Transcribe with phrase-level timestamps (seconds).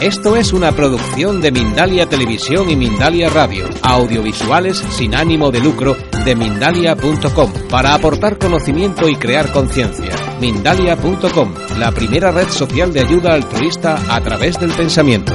[0.00, 5.96] Esto es una producción de Mindalia Televisión y Mindalia Radio, audiovisuales sin ánimo de lucro
[6.24, 10.14] de mindalia.com, para aportar conocimiento y crear conciencia.
[10.40, 15.32] Mindalia.com, la primera red social de ayuda altruista a través del pensamiento.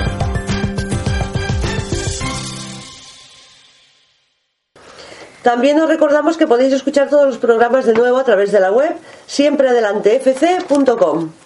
[5.42, 8.72] También os recordamos que podéis escuchar todos los programas de nuevo a través de la
[8.72, 8.96] web
[9.28, 11.43] siempreadelantefc.com.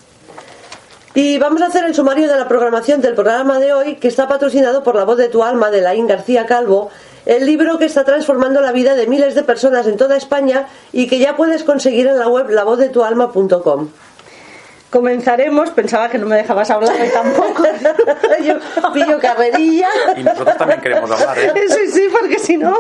[1.20, 4.27] Y vamos a hacer el sumario de la programación del programa de hoy, que está
[4.27, 6.91] patrocinado por La Voz de tu Alma de Laín García Calvo,
[7.25, 11.07] el libro que está transformando la vida de miles de personas en toda España y
[11.07, 13.89] que ya puedes conseguir en la web lavozdetualma.com.
[14.91, 17.63] Comenzaremos, pensaba que no me dejabas hablar y tampoco.
[18.46, 18.60] Yo
[18.93, 19.89] pillo carrerilla.
[20.18, 21.52] Y nosotros también queremos hablar, ¿eh?
[21.68, 22.79] Sí, sí, porque si no.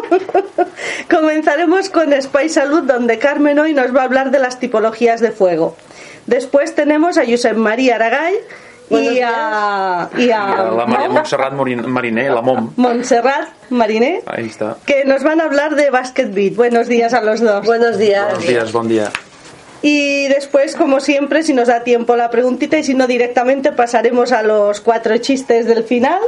[1.09, 5.31] Comenzaremos con Spy Salud, donde Carmen hoy nos va a hablar de las tipologías de
[5.31, 5.75] fuego.
[6.27, 8.35] Después tenemos a Josep María Aragay
[8.89, 12.71] y a, y a la Mom, Montserrat Mariné, la MOM.
[12.77, 14.77] Montserrat Mariné, Ahí está.
[14.85, 16.55] que nos van a hablar de Basket Beat.
[16.55, 17.65] Buenos días a los dos.
[17.65, 18.25] Buenos días.
[18.25, 19.09] Buenos días, buen día.
[19.81, 24.31] Y después, como siempre, si nos da tiempo la preguntita y si no directamente pasaremos
[24.31, 26.19] a los cuatro chistes del final.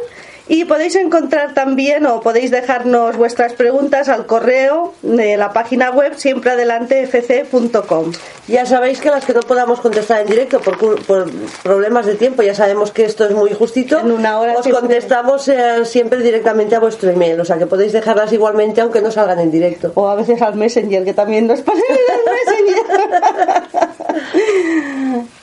[0.52, 6.16] Y podéis encontrar también o podéis dejarnos vuestras preguntas al correo de la página web
[6.18, 8.12] siempreadelantefc.com.
[8.48, 11.30] Ya sabéis que las que no podamos contestar en directo por, por
[11.62, 14.00] problemas de tiempo, ya sabemos que esto es muy justito.
[14.00, 17.68] En una hora Os siempre- contestamos eh, siempre directamente a vuestro email, o sea que
[17.68, 19.92] podéis dejarlas igualmente aunque no salgan en directo.
[19.94, 22.22] O a veces al Messenger, que también nos ponen en el
[22.66, 22.90] Messenger.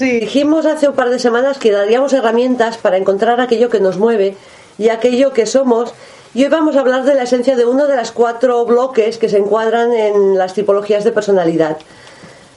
[0.00, 4.34] Dijimos hace un par de semanas que daríamos herramientas para encontrar aquello que nos mueve
[4.78, 5.92] y aquello que somos.
[6.32, 9.28] Y hoy vamos a hablar de la esencia de uno de los cuatro bloques que
[9.28, 11.76] se encuadran en las tipologías de personalidad.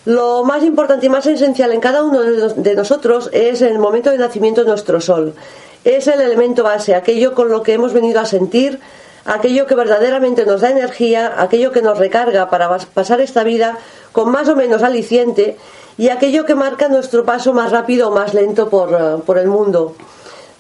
[0.06, 3.78] Lo más importante y más esencial en cada uno de nos- de nosotros es el
[3.78, 5.34] momento de nacimiento de nuestro sol.
[5.84, 8.80] Es el elemento base, aquello con lo que hemos venido a sentir,
[9.26, 13.78] aquello que verdaderamente nos da energía, aquello que nos recarga para pasar esta vida
[14.14, 15.58] con más o menos aliciente
[15.98, 19.48] y aquello que marca nuestro paso más rápido o más lento por, eh, por el
[19.48, 19.96] mundo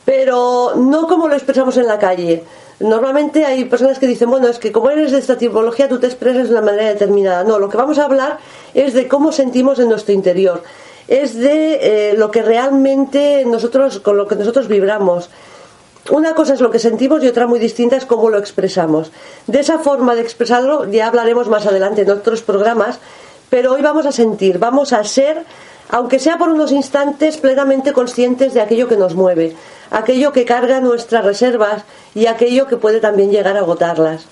[0.05, 2.43] pero no como lo expresamos en la calle.
[2.79, 6.07] Normalmente hay personas que dicen, bueno, es que como eres de esta tipología tú te
[6.07, 7.43] expresas de una manera determinada.
[7.43, 8.39] No, lo que vamos a hablar
[8.73, 10.63] es de cómo sentimos en nuestro interior,
[11.07, 15.29] es de eh, lo que realmente nosotros, con lo que nosotros vibramos.
[16.11, 19.13] Una cosa es lo que sentimos y otra muy distinta es cómo lo expresamos.
[19.47, 22.99] De esa forma de expresarlo ya hablaremos más adelante en otros programas,
[23.53, 25.45] pero hoy vamos a sentir, vamos a ser,
[25.91, 29.55] aunque sea por unos instantes, plenamente conscientes de aquello que nos mueve,
[29.91, 31.83] aquello que carga nuestras reservas
[32.15, 34.25] y aquello que puede también llegar a agotarlas.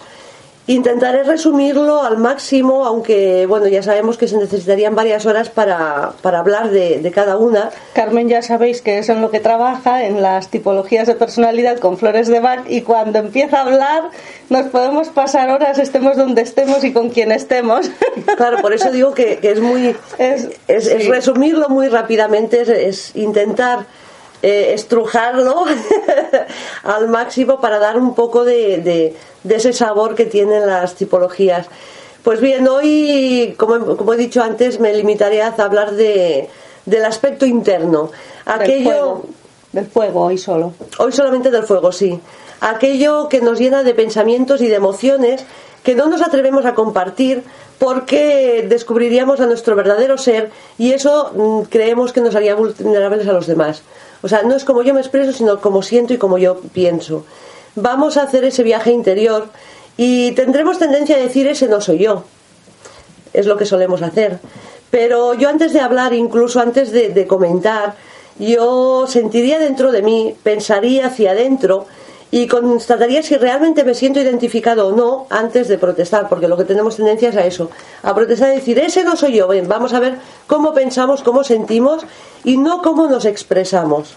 [0.68, 6.40] Intentaré resumirlo al máximo, aunque bueno, ya sabemos que se necesitarían varias horas para, para
[6.40, 7.72] hablar de, de cada una.
[7.94, 11.98] Carmen ya sabéis que es en lo que trabaja, en las tipologías de personalidad con
[11.98, 14.04] flores de Bach y cuando empieza a hablar
[14.50, 17.90] nos podemos pasar horas, estemos donde estemos y con quien estemos.
[18.38, 19.96] Claro, por eso digo que, que es muy.
[20.18, 23.86] Es- Es, resumirlo muy rápidamente, es, es intentar
[24.42, 25.66] eh, estrujarlo
[26.84, 31.68] al máximo para dar un poco de, de- de ese sabor que tienen las tipologías.
[32.24, 36.48] Pues bien, hoy, como, como he dicho antes, me limitaré a hablar de,
[36.86, 38.12] del aspecto interno.
[38.46, 38.84] Del Aquello.
[38.84, 39.26] fuego,
[39.72, 40.74] del fuego hoy solo.
[41.00, 42.20] Hoy solamente del fuego, sí.
[42.60, 45.44] Aquello que nos llena de pensamientos y de emociones
[45.84, 47.44] que no nos atrevemos a compartir
[47.80, 53.34] porque descubriríamos a nuestro verdadero ser y eso mm, creemos que nos haría vulnerables a
[53.34, 53.82] los demás.
[54.22, 57.26] O sea, no es como yo me expreso, sino como siento y como yo pienso.
[57.76, 59.48] Vamos a hacer ese viaje interior
[59.98, 62.24] y tendremos tendencia a decir ese no soy yo
[63.34, 64.40] es lo que solemos hacer.
[64.90, 67.96] Pero yo antes de hablar, incluso antes de, comentar,
[68.40, 71.86] yo sentiría dentro de mí, pensaría hacia adentro
[72.34, 76.64] y constataría si realmente me siento identificado o no antes de protestar, porque lo que
[76.64, 77.70] tenemos tendencia es a eso,
[78.04, 80.16] a protestar y decir, ese no soy yo, Ven, vamos a ver
[80.48, 82.04] cómo pensamos, cómo sentimos
[82.46, 84.16] y no cómo nos expresamos.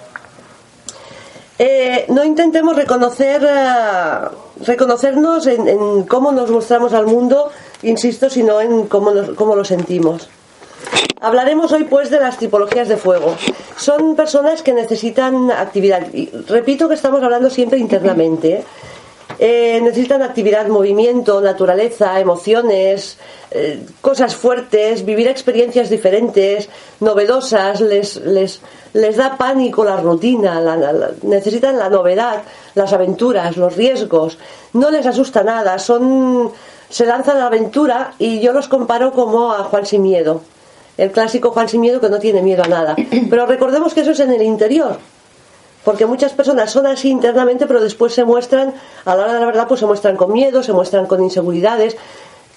[1.58, 4.18] Eh, no intentemos reconocer, eh,
[4.64, 7.50] reconocernos en, en cómo nos mostramos al mundo,
[7.82, 10.28] insisto, sino en cómo, nos- cómo lo sentimos.
[11.20, 13.34] Hablaremos hoy pues de las tipologías de fuego.
[13.76, 16.06] Son personas que necesitan actividad.
[16.48, 18.52] Repito que estamos hablando siempre internamente.
[18.52, 18.64] ¿eh?
[19.38, 23.18] Eh, necesitan actividad, movimiento, naturaleza, emociones,
[23.50, 26.68] eh, cosas fuertes, vivir experiencias diferentes,
[27.00, 28.60] novedosas, les, les,
[28.92, 30.60] les da pánico la rutina,
[31.22, 32.42] necesitan la novedad,
[32.74, 34.38] las aventuras, los riesgos,
[34.72, 36.52] no les asusta nada, son,
[36.88, 40.42] se lanzan a la aventura y yo los comparo como a Juan sin miedo.
[40.96, 42.96] El clásico Juan sin miedo que no tiene miedo a nada.
[43.30, 44.98] Pero recordemos que eso es en el interior.
[45.84, 48.72] Porque muchas personas son así internamente, pero después se muestran,
[49.04, 51.94] a la hora de la verdad, pues se muestran con miedo, se muestran con inseguridades.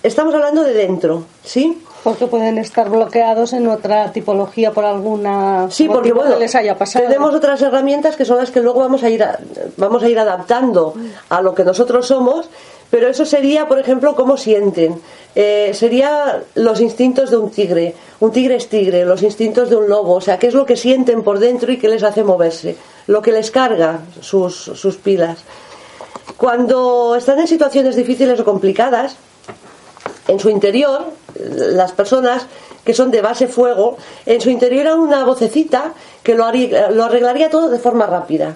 [0.02, 1.84] Estamos hablando de dentro, ¿sí?
[2.06, 6.78] Porque pueden estar bloqueados en otra tipología por alguna Sí, porque bueno, que les haya
[6.78, 7.04] pasado.
[7.06, 9.38] tenemos otras herramientas que son las que luego vamos a ir a-
[9.76, 10.94] vamos a ir adaptando
[11.28, 12.48] a lo que nosotros somos,
[12.90, 15.00] pero eso sería, por ejemplo, cómo sienten.
[15.36, 17.96] Eh, sería los instintos de un tigre.
[18.20, 20.78] Un tigre es tigre, los instintos de un lobo, o sea, qué es lo que
[20.78, 22.76] sienten por dentro y qué les hace moverse,
[23.08, 25.40] lo que les carga sus, sus pilas.
[26.38, 29.18] Cuando están en situaciones difíciles o complicadas,
[30.28, 31.06] en su interior,
[31.36, 32.48] las personas
[32.84, 35.94] que son de base fuego, en su interior hay una vocecita
[36.24, 38.56] que lo, arreglaría todo de forma rápida.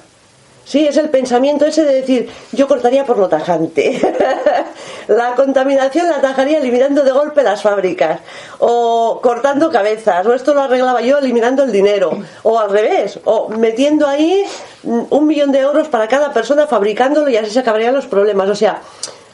[0.64, 4.00] Sí, es el pensamiento ese de decir, yo cortaría por lo tajante.
[5.08, 8.20] la contaminación la atajaría eliminando de golpe las fábricas,
[8.60, 12.12] o cortando cabezas, o esto lo arreglaba yo eliminando el dinero,
[12.44, 14.44] o al revés, o metiendo ahí
[14.84, 18.48] mm, un millón de euros para cada persona fabricándolo y así se acabarían los problemas.
[18.50, 18.82] O sea,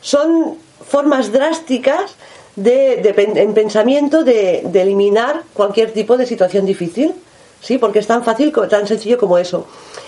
[0.02, 0.58] son
[0.88, 2.16] formas drásticas
[2.56, 7.14] de, en pensamiento de, de eliminar cualquier tipo de situación difícil.
[7.62, 9.66] Sí, porque es tan fácil, tan sencillo como eso.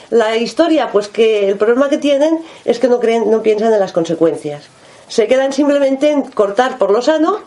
[0.10, 3.80] La historia, pues que el problema que tienen es que no creen, no piensan en
[3.80, 4.64] las consecuencias.
[5.08, 7.40] Se quedan simplemente en cortar por lo sano,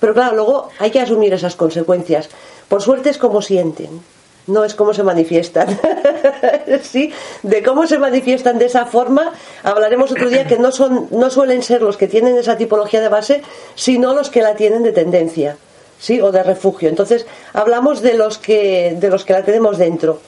[0.00, 2.28] pero claro, luego hay que asumir esas consecuencias.
[2.68, 4.02] Por suerte es como sienten,
[4.46, 5.78] no es como se manifiestan.
[6.82, 7.12] sí,
[7.42, 9.32] de cómo se manifiestan de esa forma
[9.62, 13.08] hablaremos otro día que no son, no suelen ser los que tienen esa tipología de
[13.08, 13.42] base,
[13.74, 15.56] sino los que la tienen de tendencia,
[15.98, 16.90] sí, o de refugio.
[16.90, 20.20] Entonces hablamos de los que, de los que la tenemos dentro.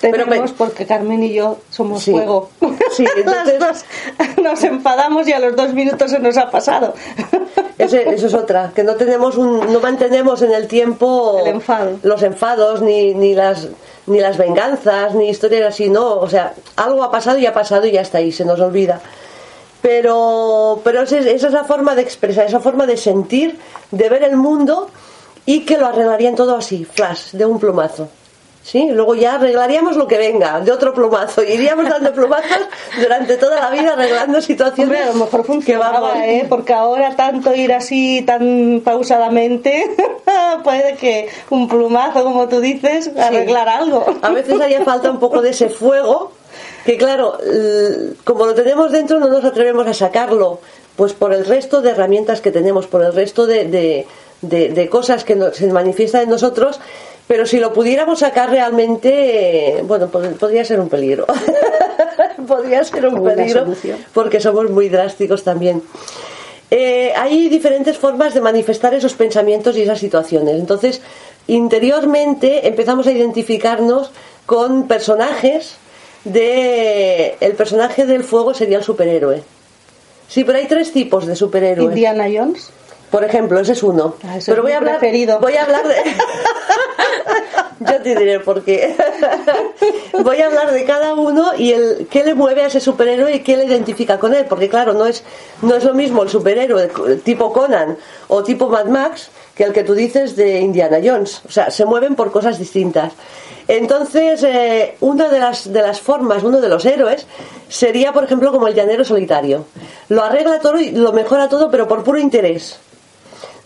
[0.00, 2.10] Tenemos Pero me- porque Carmen y yo somos Sí.
[2.12, 2.50] fuego.
[2.96, 6.94] Sí, entonces- Las dos nos enfadamos y a los dos minutos se nos ha pasado.
[7.78, 11.98] Eso es otra, que no tenemos un, no mantenemos en el tiempo El enfado.
[12.02, 13.68] los enfados, ni, ni las
[14.06, 17.86] ni las venganzas, ni historias así, no, o sea, algo ha pasado y ha pasado
[17.86, 19.00] y ya está ahí, se nos olvida.
[19.82, 23.58] Pero, pero esa es, esa es la forma de expresar, esa forma de sentir,
[23.90, 24.88] de ver el mundo
[25.46, 28.08] y que lo arreglarían todo así, flash, de un plumazo.
[28.64, 28.88] ¿Sí?
[28.90, 31.42] Luego ya arreglaríamos lo que venga, de otro plumazo.
[31.44, 32.60] y Iríamos dando plumazos
[32.98, 36.24] durante toda la vida arreglando situaciones Hombre, a lo mejor que funcionaba, vamos.
[36.24, 36.46] ¿eh?
[36.48, 39.90] Porque ahora tanto ir así tan pausadamente,
[40.64, 44.06] puede que un plumazo, como tú dices, arreglar algo.
[44.22, 46.32] A veces haría falta un poco de ese fuego,
[46.86, 47.36] que claro,
[48.24, 50.60] como lo tenemos dentro no nos atrevemos a sacarlo,
[50.96, 54.06] pues por el resto de herramientas que tenemos, por el resto de, de-
[54.40, 56.80] de- de cosas que no- se manifiestan en nosotros,
[57.26, 61.26] pero si lo pudiéramos sacar realmente, bueno, pod- podría ser un peligro.
[62.46, 63.66] podría ser un peligro,
[64.12, 65.82] porque somos muy drásticos también.
[66.70, 70.56] Eh, hay diferentes formas de manifestar esos pensamientos y esas situaciones.
[70.58, 71.00] Entonces,
[71.46, 74.10] interiormente empezamos a identificarnos
[74.46, 75.76] con personajes
[76.24, 77.36] de...
[77.40, 79.42] El personaje del fuego sería el superhéroe.
[80.28, 81.88] Sí, pero hay tres tipos de superhéroes.
[81.90, 82.70] Indiana Jones.
[83.14, 84.16] Por ejemplo, ese es uno.
[84.24, 85.38] Ah, Pero es voy a hablar, preferido.
[85.38, 85.94] voy a hablar de.
[87.92, 88.96] Yo te diré por qué.
[90.24, 93.40] Voy a hablar de cada uno y el qué le mueve a ese superhéroe y
[93.40, 95.22] qué le identifica con él, porque claro, no es
[95.62, 96.90] no es lo mismo el superhéroe
[97.24, 97.96] tipo Conan
[98.28, 101.42] o tipo Mad Max que el que tú dices de Indiana Jones.
[101.46, 103.12] O sea, se mueven por cosas distintas.
[103.68, 107.26] Entonces, eh, una de las, de las formas, uno de los héroes,
[107.68, 109.66] sería, por ejemplo, como el llanero solitario.
[110.08, 112.78] Lo arregla todo y lo mejora todo, pero por puro interés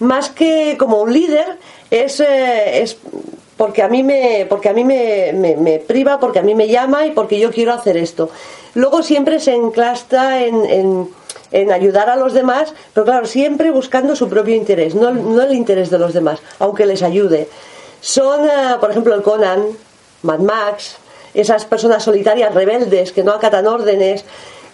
[0.00, 1.58] más que como un líder
[1.90, 2.96] es, eh, es
[3.56, 7.06] porque a mí me porque a mí me, me- priva porque a mí me llama
[7.06, 8.30] y porque yo quiero hacer esto.
[8.74, 11.08] Luego siempre se enclasta en, en-
[11.50, 15.54] en ayudar a los demás pero claro siempre buscando su propio interés no, no el
[15.54, 17.48] interés de los demás aunque les ayude.
[18.00, 19.64] Son eh, por ejemplo el Conan
[20.22, 20.96] Mad Max
[21.34, 24.24] esas personas solitarias rebeldes que no acatan órdenes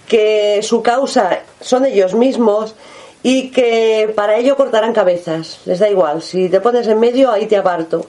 [0.08, 2.74] que su causa son ellos mismos
[3.24, 5.58] y que para ello cortarán cabezas.
[5.64, 8.06] Les da igual, si te pones en medio ahí te aparto.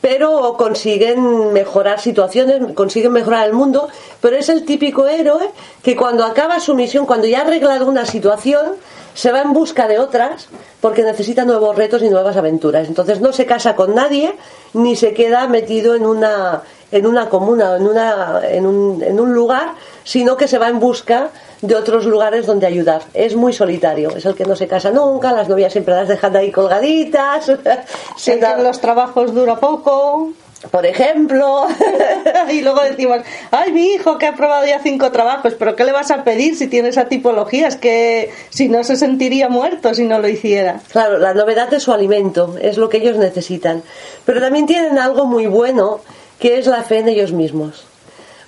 [0.00, 3.88] Pero consiguen mejorar situaciones, consiguen mejorar el mundo,
[4.20, 5.48] pero es el típico héroe
[5.82, 8.72] que cuando acaba su misión, cuando ya ha arreglado una situación,
[9.14, 10.48] se va en busca de otras
[10.80, 12.88] porque necesita nuevos retos y nuevas aventuras.
[12.88, 14.34] Entonces no se casa con nadie
[14.72, 16.62] ni se queda metido en una
[16.98, 19.72] en una comuna o en una en un, en un lugar,
[20.04, 21.30] sino que se va en busca
[21.62, 23.02] de otros lugares donde ayudar.
[23.14, 26.36] Es muy solitario, es el que no se casa nunca, las novias siempre las dejan
[26.36, 27.46] ahí colgaditas.
[28.16, 30.30] Se que da- en los trabajos dura poco.
[30.70, 31.66] Por ejemplo,
[32.50, 33.18] y luego decimos,
[33.50, 36.56] ay, mi hijo que ha probado ya cinco trabajos, pero ¿qué le vas a pedir
[36.56, 37.68] si tiene esa tipología?
[37.68, 40.80] Es que si no se sentiría muerto si no lo hiciera.
[40.90, 43.82] claro, la novedad es su alimento, es lo que ellos necesitan.
[44.24, 46.00] Pero también tienen algo muy bueno,
[46.38, 47.84] que es la fe en ellos mismos.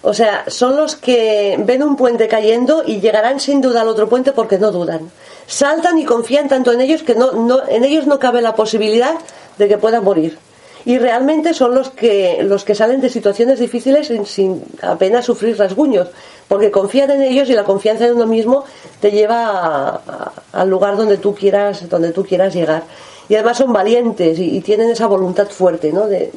[0.02, 4.09] O sea, son los que ven un puente cayendo y llegarán sin duda al otro
[4.09, 5.11] puente porque no dudan.
[5.49, 9.14] Saltan y confían tanto en ellos que no, no- en ellos no cabe la posibilidad
[9.59, 10.38] de que puedan morir.
[10.85, 15.59] Y realmente son los que, los que salen de situaciones difíciles sin, sin apenas sufrir
[15.59, 16.07] rasguños,
[16.47, 18.64] porque confían en ellos y la confianza en uno mismo
[19.00, 22.85] te lleva a- al lugar donde tú quieras, donde tú quieras llegar.
[23.28, 26.07] Y además son valientes y, tienen esa voluntad fuerte ¿no?
[26.07, 26.31] de-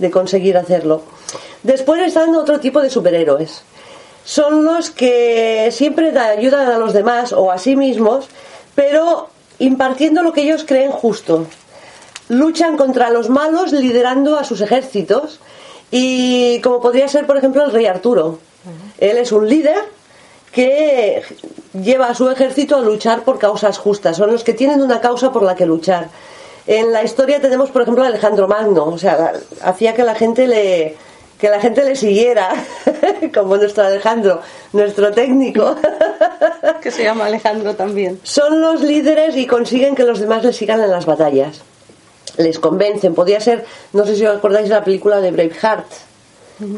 [0.00, 1.02] de conseguir hacerlo.
[1.62, 3.62] Después están otro tipo de superhéroes.
[4.24, 8.26] Son los que siempre da- ayudan a los demás o a sí mismos,
[8.74, 9.28] pero
[9.58, 11.46] impartiendo lo que ellos creen justo.
[12.28, 15.40] Luchan contra los malos liderando a sus ejércitos
[15.90, 18.38] y como podría ser, por ejemplo, el rey Arturo.
[18.98, 19.78] Él es un líder
[20.52, 21.22] que
[21.72, 24.16] lleva a su ejército a luchar por causas justas.
[24.16, 26.08] Son los que tienen una causa por la que luchar.
[26.72, 30.14] En la historia tenemos, por ejemplo, a Alejandro Magno, o sea, la- hacía que la
[30.14, 30.94] gente le
[31.40, 32.50] que la gente le siguiera,
[33.34, 34.40] como nuestro Alejandro,
[34.72, 35.74] nuestro técnico.
[36.82, 38.20] Que se llama Alejandro también.
[38.22, 41.60] Son los líderes y consiguen que los demás les sigan en las batallas.
[42.38, 43.14] Les convencen.
[43.14, 45.86] Podría ser, no sé si os acordáis de la película de Braveheart,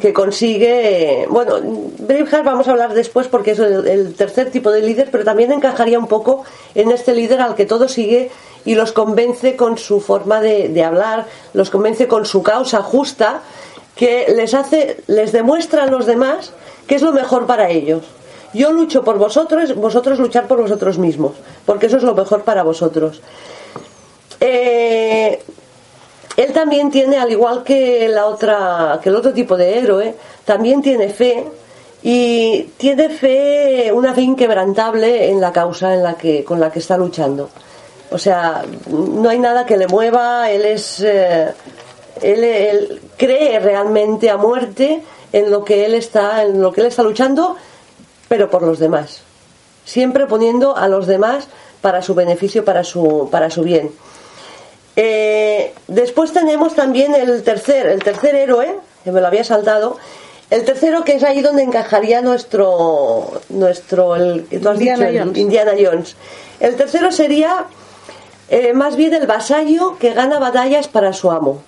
[0.01, 1.27] que consigue.
[1.29, 1.57] Bueno,
[1.99, 5.53] Braveheart vamos a hablar después porque es el, el tercer tipo de líder, pero también
[5.53, 6.45] encajaría un poco
[6.75, 8.31] en este líder al que todo sigue
[8.65, 13.43] y los convence con su forma de, hablar, los convence con su causa justa,
[13.95, 16.53] que les hace, les demuestra a los demás
[16.87, 18.03] que es lo mejor para ellos.
[18.55, 21.33] Yo lucho por vosotros, vosotros luchar por vosotros mismos,
[21.65, 23.23] porque eso es lo mejor para vosotros.
[24.41, 25.41] Eh,
[26.37, 30.15] él también tiene, al igual que la otra, que el otro tipo de héroe,
[30.45, 31.47] también tiene fe
[32.03, 36.81] y tiene fe, una fe inquebrantable en la causa en la que, con la que
[36.81, 37.49] está luchando.
[38.13, 41.53] O sea, no hay nada que le mueva, él es, eh,
[42.21, 45.03] él, él cree realmente a muerte
[45.33, 47.57] en lo que él está, en lo que él está luchando,
[48.29, 49.23] pero por los demás.
[49.85, 51.49] Siempre poniendo a los demás
[51.81, 53.91] para su beneficio, para su, para su bien.
[54.97, 59.97] Eh, después tenemos también el tercer, el tercer héroe, que me lo había saltado.
[60.51, 65.25] El tercero que es ahí donde encajaría nuestro, nuestro, el que tú has Indiana dicho,
[65.25, 65.39] Jones.
[65.39, 66.17] Indiana Jones.
[66.61, 67.65] El tercero sería
[68.53, 71.63] eh, más bien el vasallo que gana batallas para su amo.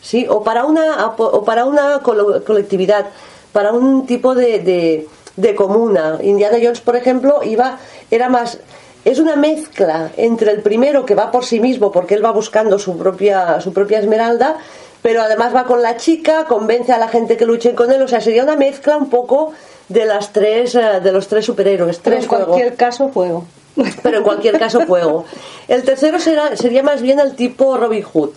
[0.00, 0.26] ¿sí?
[0.28, 3.06] o para una o para una colectividad
[3.52, 7.78] para un tipo de, de, de comuna Indiana Jones por ejemplo iba
[8.10, 8.58] era más
[9.04, 12.78] es una mezcla entre el primero que va por sí mismo porque él va buscando
[12.78, 14.56] su propia su propia esmeralda
[15.02, 18.08] pero además va con la chica convence a la gente que luchen con él o
[18.08, 19.52] sea sería una mezcla un poco
[19.88, 23.44] de las tres eh, de los tres superhéroes Pero tres en cualquier caso, juego.
[24.02, 25.24] pero en cualquier caso juego.
[25.68, 28.30] El tercero será, sería más bien el tipo Robin Hood.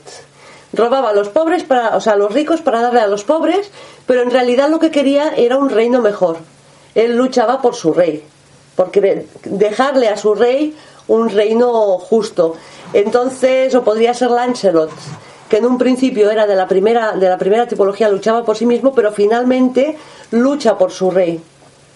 [0.73, 3.71] Robaba a los pobres, para, o sea, a los ricos para darle a los pobres,
[4.05, 6.37] pero en realidad lo que quería era un reino mejor.
[6.95, 8.23] Él luchaba por su rey,
[8.75, 10.75] porque dejarle a su rey
[11.07, 12.55] un reino justo.
[12.93, 14.91] Entonces, o podría ser Lancelot,
[15.49, 18.65] que en un principio era de la primera, de la primera tipología, luchaba por sí
[18.65, 19.97] mismo, pero finalmente
[20.31, 21.41] lucha por su rey.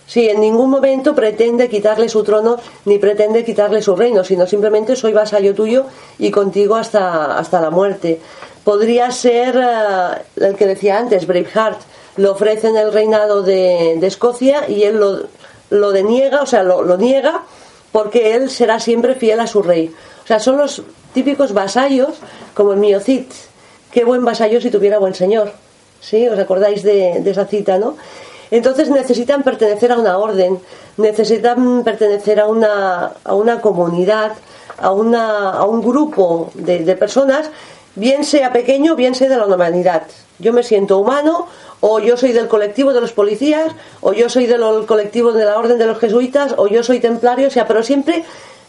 [0.07, 4.95] Sí, en ningún momento pretende quitarle su trono ni pretende quitarle su reino, sino simplemente
[4.95, 5.85] soy vasallo tuyo
[6.19, 8.19] y contigo hasta, hasta la muerte.
[8.63, 11.79] Podría ser eh, el que decía antes, Braveheart,
[12.17, 15.23] le ofrecen el reinado de, de Escocia y él lo,
[15.69, 17.43] lo deniega, o sea, lo, lo niega
[17.91, 19.93] porque él será siempre fiel a su rey.
[20.23, 20.83] O sea, son los
[21.13, 22.15] típicos vasallos,
[22.53, 22.99] como el mío.
[23.91, 25.53] Qué buen vasallo si tuviera buen señor.
[26.01, 26.27] ¿Sí?
[26.27, 27.95] ¿Os acordáis de, de esa cita, no?
[28.51, 30.59] Entonces necesitan pertenecer a una orden,
[30.97, 34.33] necesitan pertenecer a una, a una comunidad,
[34.77, 37.49] a, una, a un grupo de, personas,
[37.95, 40.03] bien sea pequeño, bien sea de la humanidad.
[40.39, 41.47] Yo me siento humano,
[41.79, 43.71] o yo soy del colectivo de los policías,
[44.01, 47.47] o yo soy del colectivo de la orden de los jesuitas, o yo soy templario,
[47.47, 48.23] o sea, pero siempre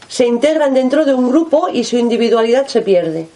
[0.09, 3.29] se integran dentro de un grupo y su individualidad se pierde.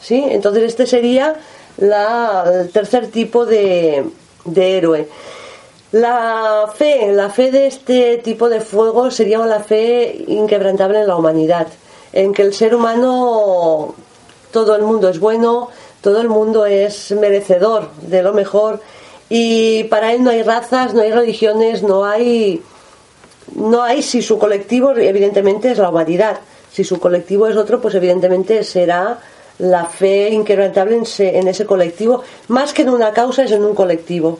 [0.00, 0.22] ¿Sí?
[0.28, 1.34] Entonces este sería
[1.78, 4.04] la- el tercer tipo de,
[4.44, 5.08] de héroe.
[5.92, 11.16] La fe, la fe de este tipo de fuego sería la fe inquebrantable en la
[11.16, 11.68] humanidad,
[12.12, 13.94] en que el ser humano,
[14.50, 15.68] todo el mundo es bueno,
[16.00, 18.80] todo el mundo es merecedor de lo mejor
[19.28, 22.62] y para él no hay razas, no hay religiones, no hay
[23.54, 26.38] no hay si su colectivo evidentemente es la humanidad
[26.72, 29.20] si su colectivo es otro pues evidentemente será
[29.58, 33.64] la fe inquebrantable en ese, en ese colectivo, más que en una causa es en
[33.64, 34.38] un colectivo.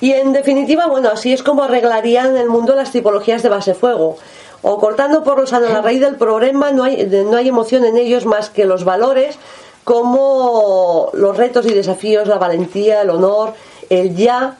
[0.00, 4.18] Y en definitiva, bueno, así es como arreglarían el mundo las tipologías de base fuego.
[4.62, 7.96] O cortando por lo sano la raíz del problema, no hay, no hay emoción en
[7.96, 9.38] ellos más que los valores
[9.84, 13.52] como los retos y desafíos, la valentía, el honor,
[13.90, 14.56] el ya,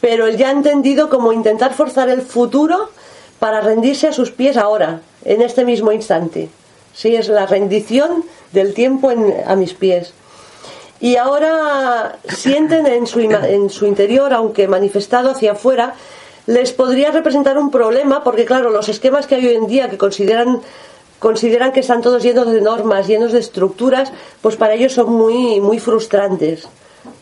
[0.00, 2.90] pero el ya entendido como intentar forzar el futuro
[3.38, 6.48] para rendirse a sus pies ahora, en este mismo instante.
[6.92, 9.10] Sí, es la rendición del tiempo
[9.46, 10.12] a mis pies.
[11.00, 15.94] Y ahora sienten en su, en su interior, aunque manifestado hacia afuera,
[16.46, 19.98] les podría representar un problema, porque claro, los esquemas que hay hoy en día que
[19.98, 20.60] consideran
[21.18, 24.12] consideran que están todos llenos de normas, llenos de estructuras,
[24.42, 26.68] pues para ellos son muy, muy frustrantes.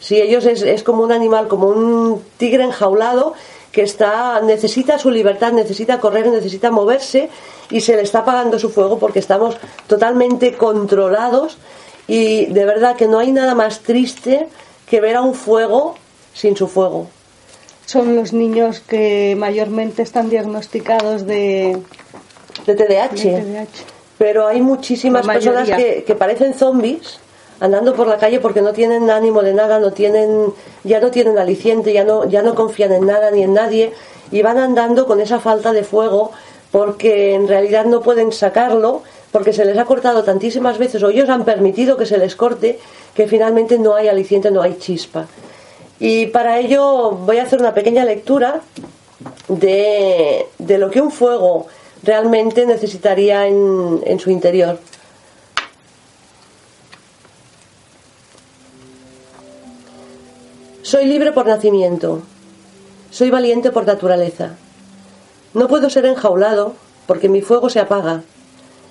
[0.00, 3.34] Si ellos es, es como un animal, como un tigre enjaulado
[3.70, 7.30] que está necesita su libertad, necesita correr, necesita moverse
[7.70, 9.56] y se le está apagando su fuego porque estamos
[9.86, 11.58] totalmente controlados
[12.06, 14.48] y de verdad que no hay nada más triste
[14.88, 15.94] que ver a un fuego
[16.32, 17.08] sin su fuego.
[17.86, 21.78] Son los niños que mayormente están diagnosticados de,
[22.66, 23.66] de, TDAH.
[24.16, 27.18] Pero hay muchísimas personas que, que parecen zombies
[27.60, 30.52] andando por la calle porque no tienen ánimo de nada, no tienen,
[30.82, 33.92] ya no tienen aliciente, ya no, ya no confían en nada ni en nadie
[34.30, 36.32] y van andando con esa falta de fuego
[36.74, 41.28] porque en realidad no pueden sacarlo porque se les ha cortado tantísimas veces o ellos
[41.28, 42.80] han permitido que se les corte
[43.14, 45.28] que finalmente no hay aliciente, no hay chispa.
[46.00, 48.60] Y para ello voy a hacer una pequeña lectura
[49.46, 51.68] de, de lo que un fuego
[52.02, 54.80] realmente necesitaría en, en su interior.
[60.82, 62.22] Soy libre por nacimiento.
[63.12, 64.56] Soy valiente por naturaleza.
[65.54, 66.74] No puedo ser enjaulado
[67.06, 68.22] porque mi fuego se apaga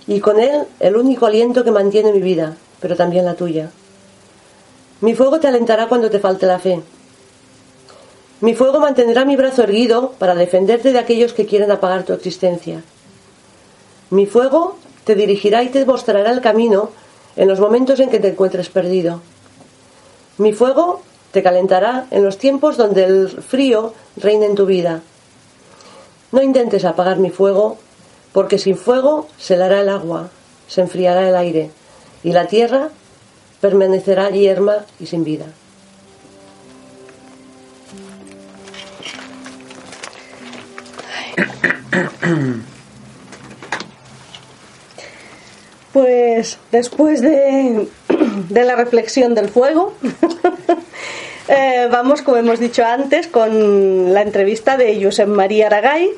[0.07, 3.69] y con él el único aliento que mantiene mi vida, pero también la tuya.
[5.01, 6.81] Mi fuego te alentará cuando te falte la fe.
[8.39, 12.81] Mi fuego mantendrá mi brazo erguido para defenderte de aquellos que quieren apagar tu existencia.
[14.09, 16.89] Mi fuego te dirigirá y te mostrará el camino
[17.35, 19.21] en los momentos en que te encuentres perdido.
[20.37, 21.01] Mi fuego
[21.31, 25.01] te calentará en los tiempos donde el frío reine en tu vida.
[26.33, 27.77] No intentes apagar mi fuego,
[28.31, 30.31] porque sin fuego se helará el agua,
[30.67, 31.69] se enfriará el aire,
[32.23, 32.89] y la tierra
[33.61, 35.45] permanecerá yerma y sin vida.
[45.93, 47.87] Pues después de,
[48.49, 49.93] de la reflexión del fuego,
[51.47, 56.09] Eh, vamos, como hemos dicho antes, con la entrevista de Josep María Aragay.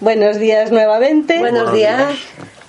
[0.00, 1.38] Buenos días nuevamente.
[1.38, 2.14] Buenos días.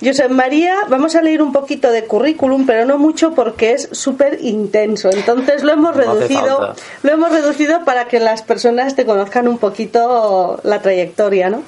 [0.02, 4.38] Josep María, vamos a leer un poquito de currículum, pero no mucho porque es súper
[4.42, 5.10] intenso.
[5.10, 10.60] Entonces lo hemos reducido, lo hemos reducido para que las personas te conozcan un poquito
[10.64, 11.62] la trayectoria, ¿no?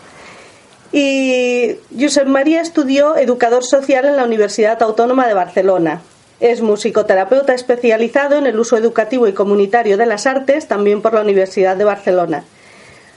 [0.92, 6.00] Y Josep María estudió educador social en la Universidad Autónoma de Barcelona.
[6.40, 11.22] Es musicoterapeuta especializado en el uso educativo y comunitario de las artes, también por la
[11.22, 12.44] Universidad de Barcelona.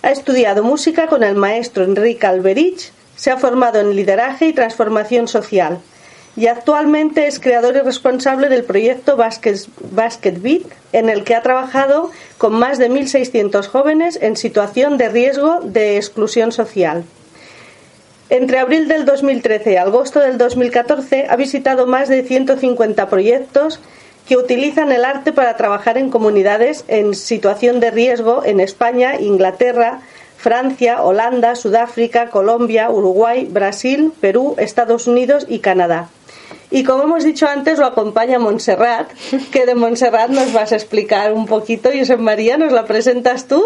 [0.02, 5.28] Ha estudiado música con el maestro Enrique Alberich, se ha formado en lideraje y transformación
[5.28, 5.80] social
[6.36, 9.58] y actualmente es creador y responsable del proyecto Basket,
[9.92, 15.10] Basket Beat, en el que ha trabajado con más de 1.600 jóvenes en situación de
[15.10, 17.04] riesgo de exclusión social.
[18.32, 23.82] Entre abril del 2013 y agosto del 2014 ha visitado más de 150 proyectos
[24.26, 30.00] que utilizan el arte para trabajar en comunidades en situación de riesgo en España, Inglaterra,
[30.38, 36.08] Francia, Holanda, Sudáfrica, Colombia, Uruguay, Brasil, Perú, Estados Unidos y Canadá.
[36.70, 39.12] Y como hemos dicho antes, lo acompaña Montserrat,
[39.52, 41.90] que de Montserrat nos vas a explicar un poquito.
[41.94, 43.62] Josep María, ¿nos la presentas tú?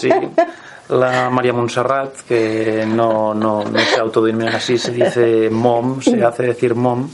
[0.00, 0.08] Sí,
[0.88, 6.44] la María Montserrat, que no, no, no se autodenomina así, se dice mom, se hace
[6.44, 7.08] decir mom,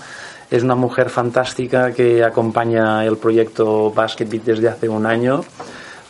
[0.50, 5.44] es una mujer fantástica que acompaña el proyecto Basket Beat desde hace un año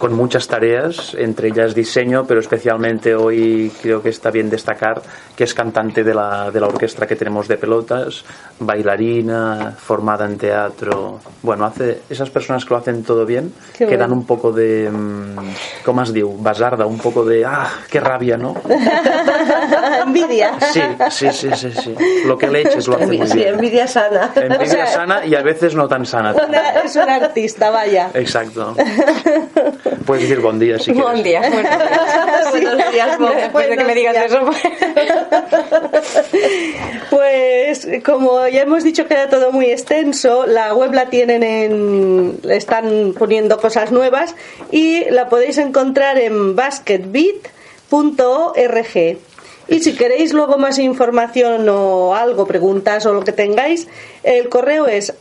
[0.01, 5.03] con muchas tareas, entre ellas diseño, pero especialmente hoy creo que está bien destacar
[5.37, 8.25] que es cantante de la, de la orquesta que tenemos de pelotas,
[8.59, 11.21] bailarina, formada en teatro.
[11.43, 15.37] Bueno, hace esas personas que lo hacen todo bien, que dan un poco de, mm,
[15.85, 16.31] ¿cómo has dicho?
[16.31, 18.55] Basarda, un poco de, ah, qué rabia, ¿no?
[20.07, 20.59] envidia.
[20.73, 21.95] Sí, sí, sí, sí, sí.
[22.27, 23.49] Lo que le eches lo hace muy Sí, bien.
[23.55, 24.31] envidia sana.
[24.35, 26.33] Envidia O sea, sana y a veces no tan sana.
[26.49, 28.11] Una- es un artista, vaya.
[28.15, 28.75] Exacto.
[30.07, 31.03] Puedes decir buen día si quieres.
[31.03, 31.41] Buen día.
[31.41, 32.53] Buenos días.
[32.53, 33.35] Buenos días, Bob.
[33.35, 34.41] Después de que me digas eso.
[37.11, 42.41] Pues como ya hemos dicho que era todo muy extenso, la web la tienen en
[42.49, 44.35] están poniendo cosas nuevas
[44.71, 49.19] y la podéis encontrar en basketbeat.org.
[49.69, 53.87] Y si queréis luego más información o algo, preguntas o lo que tengáis,
[54.25, 55.15] el correo es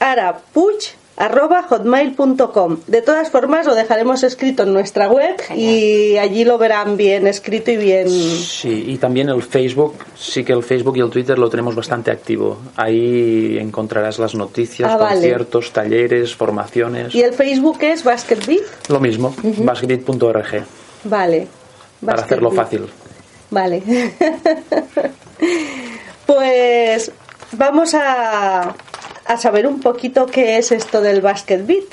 [1.20, 2.78] arapuch@hotmail.com.
[2.88, 7.72] De todas formas, lo dejaremos escrito en nuestra web y allí lo verán bien escrito
[7.72, 11.50] y bien Sí, y también el Facebook, sí que el Facebook y el Twitter lo
[11.50, 12.58] tenemos bastante activo.
[12.76, 15.16] Ahí encontrarás las noticias, Ah, vale.
[15.16, 17.14] conciertos, talleres, formaciones.
[17.14, 18.64] ¿Y el Facebook es Basketbeat?
[18.90, 20.64] Lo mismo, basketbit.org,
[21.04, 21.48] Vale.
[22.06, 22.88] para hacerlo fácil.
[23.52, 23.84] Vale.
[26.26, 27.12] pues
[27.54, 28.74] vamos a,
[29.30, 31.86] a saber un poquito qué es esto del Basket Beat.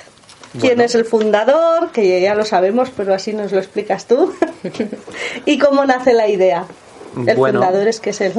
[0.52, 0.82] ¿Quién Bueno.
[0.84, 1.90] es el fundador?
[1.92, 4.32] Que ya lo sabemos, pero así nos lo explicas tú.
[5.44, 6.64] ¿Y cómo nace la idea?
[7.26, 7.60] El Bueno.
[7.60, 8.32] fundador es que es él.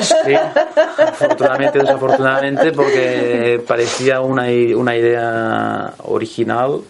[0.00, 6.80] Sí, afortunadamente, desafortunadamente, porque parecía una, una idea original,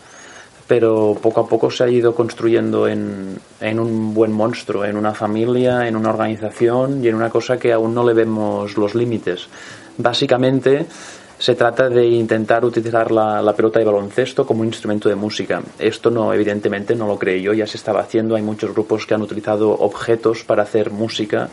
[0.66, 5.12] pero poco a poco se ha ido construyendo en, en un buen monstruo, en una
[5.14, 9.46] familia, en una organización y en una cosa que aún no le vemos los límites.
[9.98, 10.86] Básicamente
[11.38, 15.62] se trata de intentar utilizar la, la pelota de baloncesto como un instrumento de música.
[15.78, 18.34] Esto no, evidentemente, no lo creé yo, ya se estaba haciendo.
[18.34, 21.48] Hay muchos grupos que han utilizado objetos para hacer música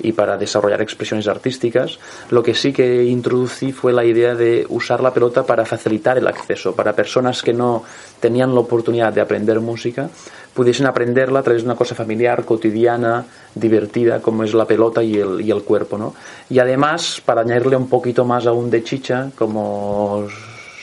[0.00, 1.98] y para desarrollar expresiones artísticas.
[2.30, 6.26] Lo que sí que introducí fue la idea de usar la pelota para facilitar el
[6.26, 7.84] acceso, para personas que no
[8.20, 10.08] tenían la oportunidad de aprender música,
[10.54, 13.24] pudiesen aprenderla a través de una cosa familiar, cotidiana,
[13.54, 15.98] divertida, como es la pelota y el, y el cuerpo.
[15.98, 16.14] ¿no?
[16.50, 20.26] Y además, para añadirle un poquito más aún de chicha, como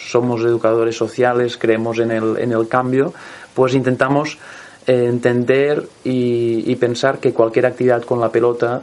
[0.10, 3.14] somos educadores sociales, creemos en el, en el cambio,
[3.54, 4.38] pues intentamos
[4.88, 8.82] entender y, y pensar que cualquier actividad con la pelota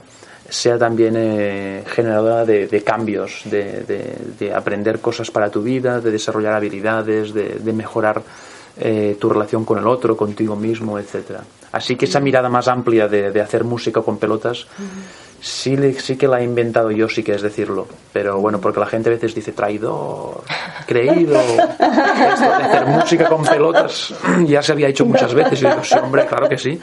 [0.48, 6.00] sea también eh, generadora de, de cambios, de, de- de aprender cosas para tu vida,
[6.00, 8.22] de desarrollar habilidades, de, de mejorar
[8.78, 11.42] eh, tu relación con el otro, contigo mismo, etcétera.
[11.72, 14.66] Así que esa mirada más amplia de, de hacer música con pelotas
[15.40, 17.86] sí que la he inventado yo, sí que es decirlo.
[18.12, 20.42] Pero bueno, porque la gente a veces dice traidor,
[20.86, 21.38] creído.
[21.40, 24.14] Esto de hacer música con pelotas
[24.46, 25.60] ya se había hecho muchas veces.
[25.60, 26.80] Y yo digo, sí, hombre, claro que sí.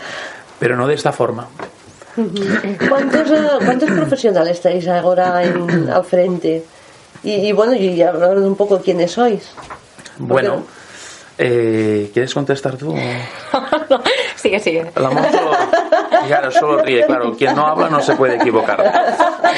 [0.60, 1.48] Pero no de esta forma.
[2.90, 6.64] ¿Cuántos, eh, ¿Cuántos profesionales estáis ahora en- al frente?
[7.24, 9.50] Y, y bueno, y hablar un poco quiénes sois.
[10.20, 10.64] Bueno,
[11.38, 12.96] eh, ¿quieres contestar tú?
[13.90, 14.02] No,
[14.36, 14.92] sigue, sigue.
[14.96, 15.52] La moto,
[16.28, 17.34] claro, solo ríe, claro.
[17.34, 18.82] Quien no habla no se puede equivocar.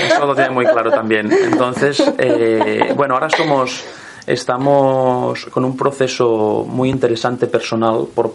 [0.07, 1.31] Eso lo tiene muy claro también.
[1.31, 3.83] Entonces, eh, bueno, ahora somos,
[4.25, 8.07] estamos con un proceso muy interesante personal.
[8.13, 8.33] Por,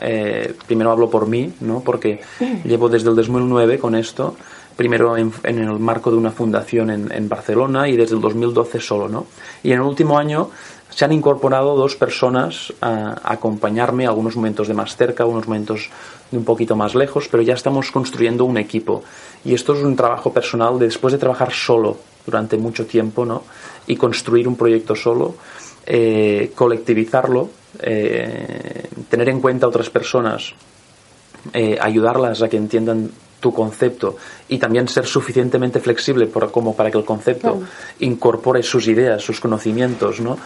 [0.00, 1.80] eh, primero hablo por mí, ¿no?
[1.80, 2.20] Porque
[2.64, 4.36] llevo desde el 2009 con esto.
[4.76, 8.80] Primero en, en el marco de una fundación en, en Barcelona y desde el 2012
[8.80, 9.26] solo, ¿no?
[9.64, 10.50] Y en el último año
[10.90, 15.90] se han incorporado dos personas a, acompañarme, algunos momentos de más cerca, algunos momentos
[16.30, 19.02] de un poquito más lejos, pero ya estamos construyendo un equipo.
[19.44, 21.96] Y esto es un trabajo personal de después de trabajar solo
[22.26, 23.44] durante mucho tiempo, ¿no?
[23.86, 25.36] Y construir un proyecto solo,
[25.86, 27.48] eh, colectivizarlo,
[27.80, 30.52] eh, tener en cuenta a otras personas,
[31.52, 34.16] eh, ayudarlas a que entiendan tu concepto
[34.48, 37.62] y también ser suficientemente flexible por- como para que el concepto
[38.00, 40.36] incorpore sus ideas, sus conocimientos, ¿no?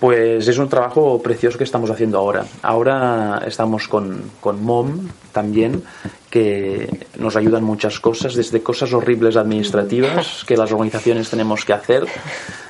[0.00, 2.44] Pues es un trabajo precioso que estamos haciendo ahora.
[2.62, 5.82] Ahora estamos con, con MOM también,
[6.30, 12.06] que nos ayudan muchas cosas, desde cosas horribles administrativas que las organizaciones tenemos que hacer,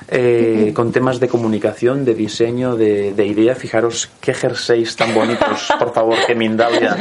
[0.09, 3.55] eh, con temas de comunicación, de diseño, de, de idea.
[3.55, 6.95] Fijaros qué jerseys tan bonitos, por favor, que Mindalia.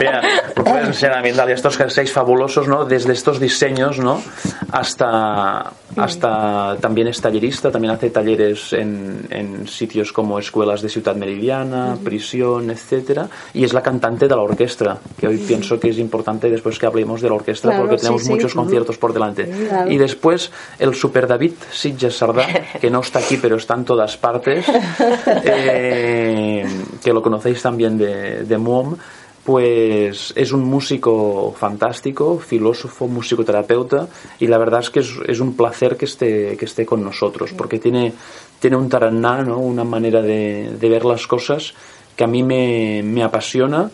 [0.00, 0.22] Vea,
[0.56, 2.84] lo puedes enseñar a Mindalia, estos jerseys fabulosos, ¿no?
[2.84, 4.20] Desde estos diseños, ¿no?
[4.72, 11.16] Hasta, hasta también es tallerista, también hace talleres en, en sitios como escuelas de Ciudad
[11.16, 15.98] Meridiana, prisión, etcétera, y es la cantante de la orquesta, que hoy pienso que es
[15.98, 18.30] importante después que hablemos de la orquesta Claro, porque sí, tenemos sí.
[18.30, 19.44] muchos conciertos por delante.
[19.46, 19.90] Claro.
[19.90, 22.46] Y después el Super David Sitges Sardá,
[22.80, 24.66] que no está aquí pero está en todas partes,
[25.44, 26.64] eh,
[27.02, 28.96] que lo conocéis también de, de MOM,
[29.50, 34.06] pues es un músico fantástico, filósofo, musicoterapeuta,
[34.38, 37.52] y la verdad es que es, es un placer que esté, que esté con nosotros,
[37.54, 38.12] porque tiene,
[38.60, 39.58] tiene un taraná, ¿no?
[39.58, 41.74] una manera de, de ver las cosas
[42.14, 43.90] que a mí me, me apasiona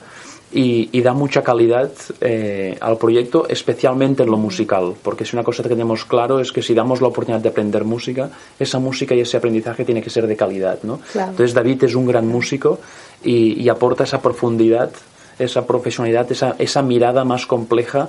[0.52, 1.90] y, y da mucha calidad
[2.20, 6.52] eh, al proyecto, especialmente en lo musical, porque es una cosa que tenemos claro, es
[6.52, 10.10] que si damos la oportunidad de aprender música, esa música y ese aprendizaje tiene que
[10.10, 11.00] ser de calidad, ¿no?
[11.12, 11.30] Claro.
[11.30, 12.78] Entonces David es un gran músico
[13.24, 14.90] y, y aporta esa profundidad,
[15.38, 18.08] esa profesionalidad, esa, esa mirada más compleja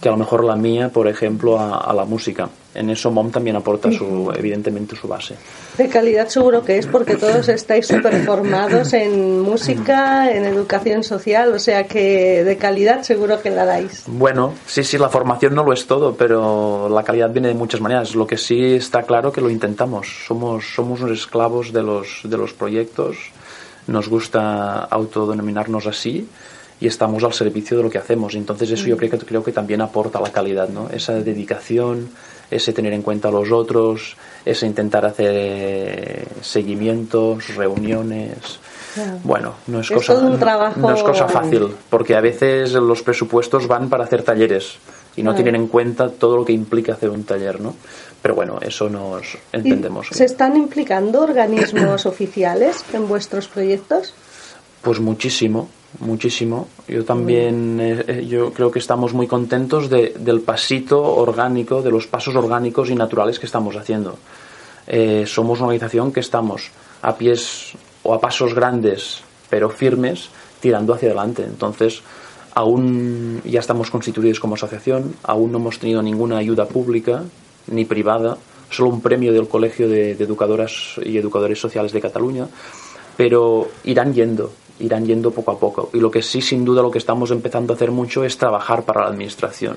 [0.00, 2.48] que a lo mejor la mía, por ejemplo, a, a la música.
[2.74, 5.36] En eso Mom también aporta su, evidentemente su base.
[5.78, 11.54] De calidad seguro que es porque todos estáis súper formados en música, en educación social,
[11.54, 14.04] o sea que de calidad seguro que la dais.
[14.06, 17.80] Bueno, sí, sí, la formación no lo es todo, pero la calidad viene de muchas
[17.80, 18.14] maneras.
[18.14, 20.24] Lo que sí está claro que lo intentamos.
[20.26, 23.16] Somos, somos unos esclavos de los, de los proyectos,
[23.86, 26.28] nos gusta autodenominarnos así
[26.80, 28.34] y estamos al servicio de lo que hacemos.
[28.34, 30.88] Entonces eso yo creo que, creo que también aporta la calidad, ¿no?
[30.90, 32.10] Esa dedicación,
[32.50, 38.58] ese tener en cuenta a los otros, ese intentar hacer eh, seguimientos, reuniones.
[38.94, 39.18] Claro.
[39.24, 43.02] Bueno, no es, Es cosa, un trabajo- no es cosa fácil, porque a veces los
[43.02, 44.78] presupuestos van para hacer talleres
[45.16, 45.44] y no Claro.
[45.44, 47.74] tienen en cuenta todo lo que implica hacer un taller, ¿no?
[48.22, 50.08] Pero bueno, eso nos ¿Y entendemos.
[50.12, 54.14] ¿Se están implicando organismos oficiales en vuestros proyectos?
[54.82, 55.68] Pues muchísimo,
[56.00, 56.68] muchísimo.
[56.88, 61.90] Yo también, eh, eh, yo creo que estamos muy contentos de- del pasito orgánico, de
[61.90, 64.18] los pasos orgánicos y naturales que estamos haciendo.
[64.86, 66.70] Eh, somos una organización que estamos
[67.02, 67.72] a pies
[68.02, 69.20] o a pasos grandes,
[69.50, 70.28] pero firmes,
[70.60, 71.44] tirando hacia adelante.
[71.44, 72.02] Entonces,
[72.54, 77.24] aún ya estamos constituidos como asociación, aún no hemos tenido ninguna ayuda pública
[77.68, 78.38] ni privada,
[78.70, 82.46] solo un premio del Colegio de, de Educadoras y Educadores Sociales de Cataluña,
[83.16, 85.90] pero irán yendo, irán yendo poco a poco.
[85.92, 88.84] Y lo que sí, sin duda, lo que estamos empezando a hacer mucho es trabajar
[88.84, 89.76] para la administración.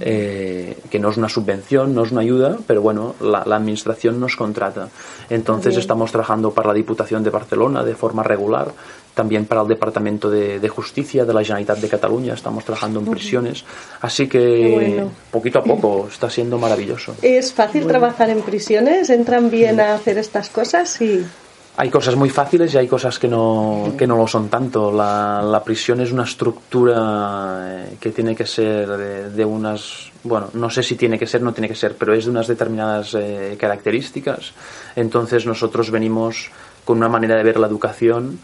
[0.00, 4.20] Eh, que no es una subvención, no es una ayuda, pero bueno, la, la administración
[4.20, 4.88] nos contrata.
[5.28, 8.72] Entonces estamos trabajando para la Diputación de Barcelona de forma regular,
[9.14, 13.06] también para el Departamento de, de Justicia de la Generalitat de Cataluña, estamos trabajando en
[13.06, 13.64] prisiones.
[14.00, 15.10] Así que bueno.
[15.30, 17.16] poquito a poco está siendo maravilloso.
[17.20, 19.10] ¿Es fácil trabajar en prisiones?
[19.10, 20.88] ¿Entran bien a hacer estas cosas?
[20.90, 21.26] Sí.
[21.76, 24.92] Hay cosas muy fáciles y hay cosas que no, que no lo son tanto.
[24.92, 30.50] La, la prisión es una estructura eh, que tiene que ser de, de unas, bueno,
[30.52, 33.14] no sé si tiene que ser, no tiene que ser, pero es de unas determinadas
[33.14, 34.52] eh, características.
[34.94, 36.50] Entonces nosotros venimos
[36.84, 38.40] con una manera de ver la educación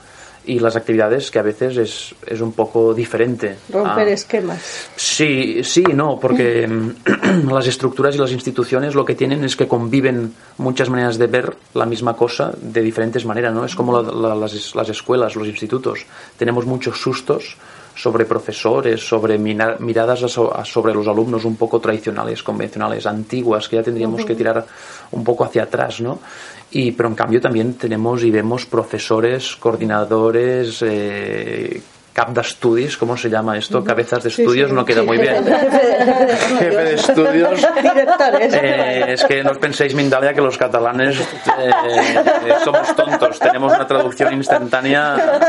[0.46, 3.56] y las actividades que a veces es, es un poco diferente.
[3.72, 4.88] Romper esquemas.
[4.96, 9.66] Sí, sí, no, porque mm, las estructuras y las instituciones lo que tienen es que
[9.68, 13.64] conviven muchas maneras de ver la misma cosa de diferentes maneras, ¿no?
[13.64, 16.06] Es como la- la- las, las escuelas, los institutos.
[16.38, 17.56] Tenemos muchos sustos
[17.94, 23.68] sobre profesores, sobre miradas a so- a- sobre los alumnos un poco tradicionales, convencionales, antiguas,
[23.70, 24.66] que ya tendríamos que tirar
[25.12, 26.18] un poco hacia atrás, ¿no?
[26.70, 31.80] Y, pero en cambio también tenemos y vemos profesores, coordinadores, eh,
[32.16, 32.34] cap
[32.98, 33.84] ¿cómo se llama esto?
[33.84, 34.74] Cabezas de estudios, sí.
[34.74, 35.44] no queda muy bien.
[35.44, 37.60] Jefe de estudios.
[38.56, 43.38] Eh, es que no os penséis, Mindalia, que los catalanes eh, eh, somos tontos.
[43.38, 45.40] Tenemos una traducción instantánea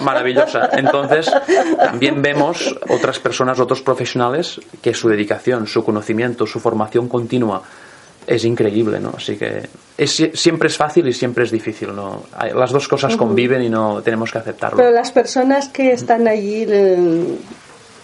[0.00, 0.70] maravillosa.
[0.72, 1.32] Entonces,
[1.78, 7.62] también vemos otras personas, otros profesionales, que su dedicación, su conocimiento, su formación continua
[8.26, 9.14] es increíble, ¿no?
[9.16, 9.62] Así que
[9.96, 12.24] es, siempre es fácil y siempre es difícil, ¿no?
[12.54, 14.76] Las dos cosas conviven y no tenemos que aceptarlo.
[14.76, 16.66] Pero las personas que están allí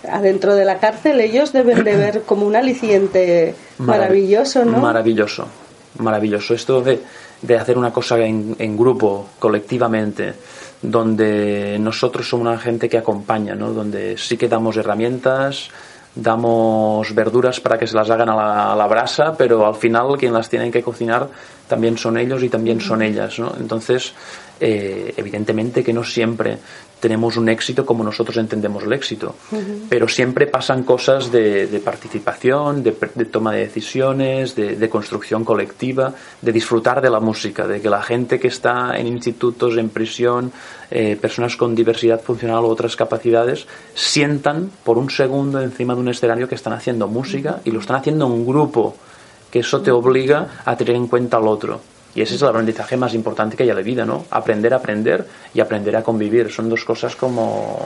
[0.08, 4.78] adentro de la cárcel, ellos deben de ver como un aliciente maravilloso, ¿no?
[4.78, 5.46] Maravilloso,
[5.98, 6.54] maravilloso.
[6.54, 7.00] Esto de,
[7.42, 10.34] de hacer una cosa en, en grupo, colectivamente,
[10.82, 13.72] donde nosotros somos una gente que acompaña, ¿no?
[13.72, 15.70] Donde sí que damos herramientas,
[16.20, 20.16] damos verduras para que se las hagan a la, a la brasa, pero al final
[20.18, 21.28] quien las tienen que cocinar
[21.68, 23.52] también son ellos y también son ellas, ¿no?
[23.60, 24.14] Entonces,
[24.58, 26.58] eh, evidentemente que no siempre
[27.00, 29.34] tenemos un éxito como nosotros entendemos el éxito,
[29.88, 35.44] pero siempre pasan cosas de, de participación, de, de toma de decisiones, de, de construcción
[35.44, 39.90] colectiva, de disfrutar de la música, de que la gente que está en institutos, en
[39.90, 40.52] prisión,
[40.90, 46.08] eh, personas con diversidad funcional u otras capacidades, sientan por un segundo encima de un
[46.08, 48.96] escenario que están haciendo música y lo están haciendo en grupo,
[49.50, 51.80] que eso te obliga a tener en cuenta al otro.
[52.18, 54.24] Y ese es el aprendizaje más importante que hay en la vida, ¿no?
[54.32, 56.50] Aprender a aprender y aprender a convivir.
[56.50, 57.78] Son dos cosas como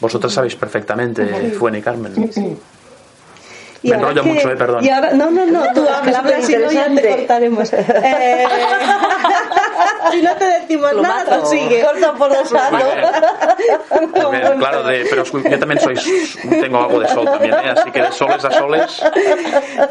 [0.00, 1.26] vosotras sabéis perfectamente,
[1.58, 2.14] Fuene y Carmen.
[3.82, 4.82] Y Me ahora enrollo que- mucho, eh, perdón.
[4.82, 7.70] y ahora- no, no, no, tú habla, habla, si no ya te cortaremos.
[7.74, 8.46] Eh,
[10.12, 11.40] si no te decimos Lo nada, mato.
[11.42, 11.80] tú sigue.
[11.82, 12.82] Corta por los Muy lados.
[12.94, 14.10] bien.
[14.22, 15.94] Muy bien, claro, de- pero yo también soy,
[16.60, 17.74] tengo algo de sol también, ¿eh?
[17.76, 19.02] así que de soles a soles.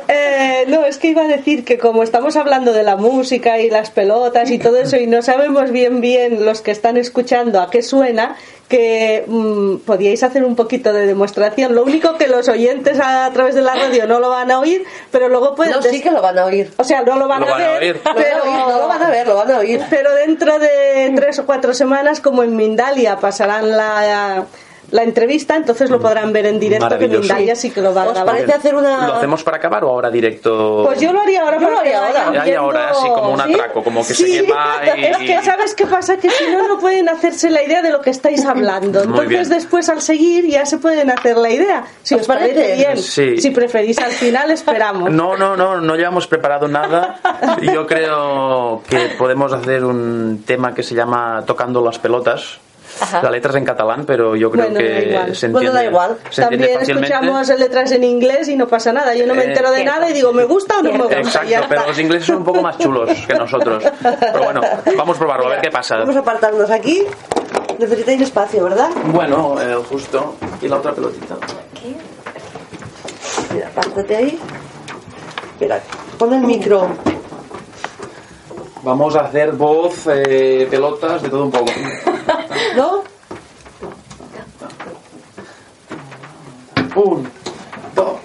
[0.08, 3.70] Eh, no, es que iba a decir que como estamos hablando de la música y
[3.70, 7.70] las pelotas y todo eso y no sabemos bien bien los que están escuchando a
[7.70, 8.36] qué suena,
[8.70, 11.74] que mm, podíais hacer un poquito de demostración.
[11.74, 14.60] Lo único que los oyentes a, a través de la radio no lo van a
[14.60, 15.74] oír, pero luego pueden...
[15.74, 16.72] No, sí que lo van a oír.
[16.78, 18.02] O sea, no lo van, Lo a, van a ver, oír.
[18.06, 19.82] Lo van a oír, no lo van a ver, lo van a oír.
[19.90, 24.46] pero dentro de tres o cuatro semanas, como en Mindalia pasarán la,
[24.92, 27.22] la entrevista, entonces lo podrán ver en directo, que Maravilloso.
[27.22, 28.36] Mindalia sí que lo va a ¿Os grabar.
[28.36, 29.08] parece hacer una...?
[29.08, 30.84] ¿Lo hacemos para acabar o ahora directo?
[30.86, 32.48] Pues yo lo haría ahora Yo lo haría ahora.
[32.48, 33.54] y ahora, viendo- así como un ¿Sí?
[33.54, 35.04] atraco, como que Sí, se quema y...
[35.06, 38.02] es que sabes qué pasa que si no no pueden hacerse la idea de lo
[38.02, 42.16] que estáis hablando Muy entonces después al seguir ya se pueden hacer la idea si
[42.16, 42.76] ¿Os os parece parece?
[42.76, 43.38] bien Sí.
[43.42, 47.20] si preferís al final esperamos No, no, no, no llevamos preparado nada.
[47.62, 52.60] Yo creo que podemos hacer un tema que se llama Tocando las pelotas.
[53.02, 53.22] Ajá.
[53.24, 55.36] La letra es en catalán, pero yo creo Bueno, da que igual.
[55.36, 56.18] se Bueno, entiende, da igual.
[56.30, 59.70] se también escuchamos letras en inglés y no pasa nada yo no me Eh, entero
[59.72, 59.94] de cierto.
[59.96, 62.44] nada y digo me gusta o no me gusta Exacto, pero los ingleses son un
[62.44, 63.84] poco más chulos que nosotros.
[64.02, 64.62] Pero bueno,
[64.98, 65.98] vamos a probarlo, a ver qué pasa.
[65.98, 67.04] Vamos a apartarnos aquí.
[67.78, 68.90] Necesitáis espacio, ¿verdad?
[69.06, 70.36] Bueno, eh, justo.
[70.62, 71.36] Y la otra pelotita.
[73.54, 74.40] Mira, apártate ahí.
[75.60, 75.80] Mira,
[76.18, 76.88] pon el micro.
[78.84, 81.72] Vamos a hacer voz, eh, pelotas, de todo un poco.
[82.76, 83.04] ¿No?
[86.96, 87.30] Un,
[87.96, 88.20] dos,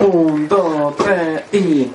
[0.00, 1.90] un, dos, tres y...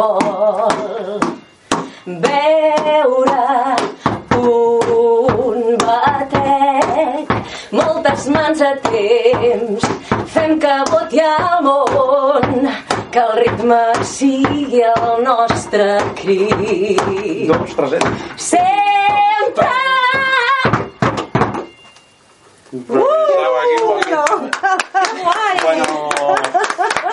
[0.00, 1.20] vol.
[2.24, 2.96] Veure
[4.40, 7.34] un batec,
[7.76, 9.84] moltes mans a temps,
[10.32, 12.70] fem que voti el món,
[13.12, 13.82] que el ritme
[14.14, 15.90] sigui el nostre
[16.22, 17.04] crit.
[17.50, 18.02] Dos, tres, eh?
[18.36, 19.68] Sempre!
[25.62, 25.84] Bueno,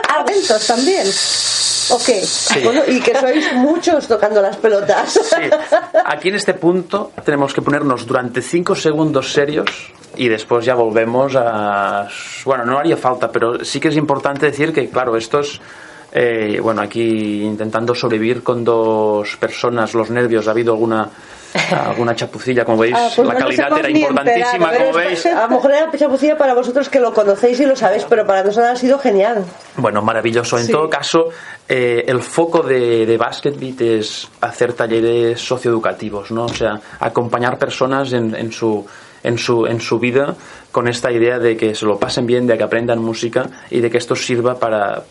[0.08, 1.08] Atentos también
[1.92, 2.22] ¿o qué?
[2.64, 5.14] Bueno, y que sois muchos tocando las pelotas.
[5.14, 5.50] sí.
[6.06, 9.70] Aquí en este punto tenemos que ponernos durante cinco segundos serios
[10.16, 12.08] y después ya volvemos a...
[12.46, 15.62] Bueno, no haría falta, pero sí que es importante decir que, claro, estos...
[16.12, 21.10] eh, bueno, aquí intentando sobrevivir con dos personas, los nervios, ha habido alguna
[21.72, 25.26] alguna chapucilla, como veis, Ah, pues la no calidad era importantísima, como veis.
[25.26, 28.44] A lo mejor era chapucilla para vosotros que lo conocéis y lo sabéis, pero para
[28.44, 29.44] nosotros ha sido genial.
[29.76, 30.58] Bueno, maravilloso.
[30.58, 30.72] En Sí.
[30.72, 31.30] todo caso,
[31.68, 36.46] eh, el foco de, de BasketBeat es hacer talleres socioeducativos, ¿no?
[36.46, 38.86] O sea, acompañar personas en, en su
[39.24, 40.36] en su, en su vida
[40.72, 43.90] con esta idea de que se lo pasen bien, de que aprendan música y de
[43.90, 45.02] que esto sirva para,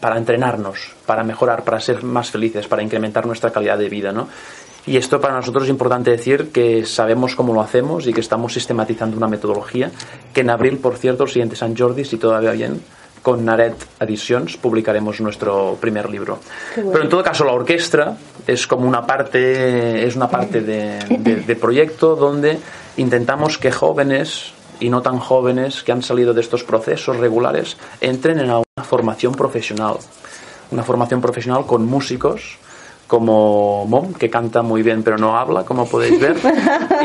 [0.00, 4.28] para entrenarnos, para mejorar, para ser más felices, para incrementar nuestra calidad de vida, ¿no?
[4.86, 8.52] Y esto para nosotros es importante decir que sabemos cómo lo hacemos y que estamos
[8.52, 9.90] sistematizando una metodología
[10.34, 12.82] que en abril, por cierto, el siguiente San Jordi, si todo va bien,
[13.22, 16.40] con Naret Editions publicaremos nuestro primer libro.
[16.74, 18.16] Pero en todo caso la orquesta
[18.48, 22.58] es como una parte, es una parte de, de- de proyecto donde
[22.96, 28.40] intentamos que jóvenes y no tan jóvenes que han salido de estos procesos regulares entren
[28.40, 29.98] en una formación profesional.
[30.72, 32.58] Una formación profesional con músicos
[33.12, 36.34] como Mom, que canta muy bien pero no habla, como podéis ver,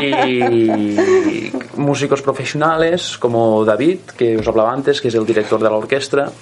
[0.00, 5.76] y músicos profesionales como David, que os hablaba antes, que es el director de la
[5.76, 6.32] orquesta,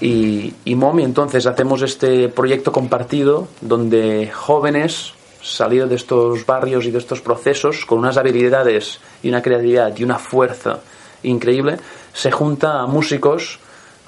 [0.00, 5.12] y, y Mom, y entonces hacemos este proyecto compartido donde jóvenes
[5.42, 10.04] salidos de estos barrios y de estos procesos con unas habilidades y una creatividad y
[10.04, 10.78] una fuerza
[11.24, 11.78] increíble,
[12.12, 13.58] se junta a músicos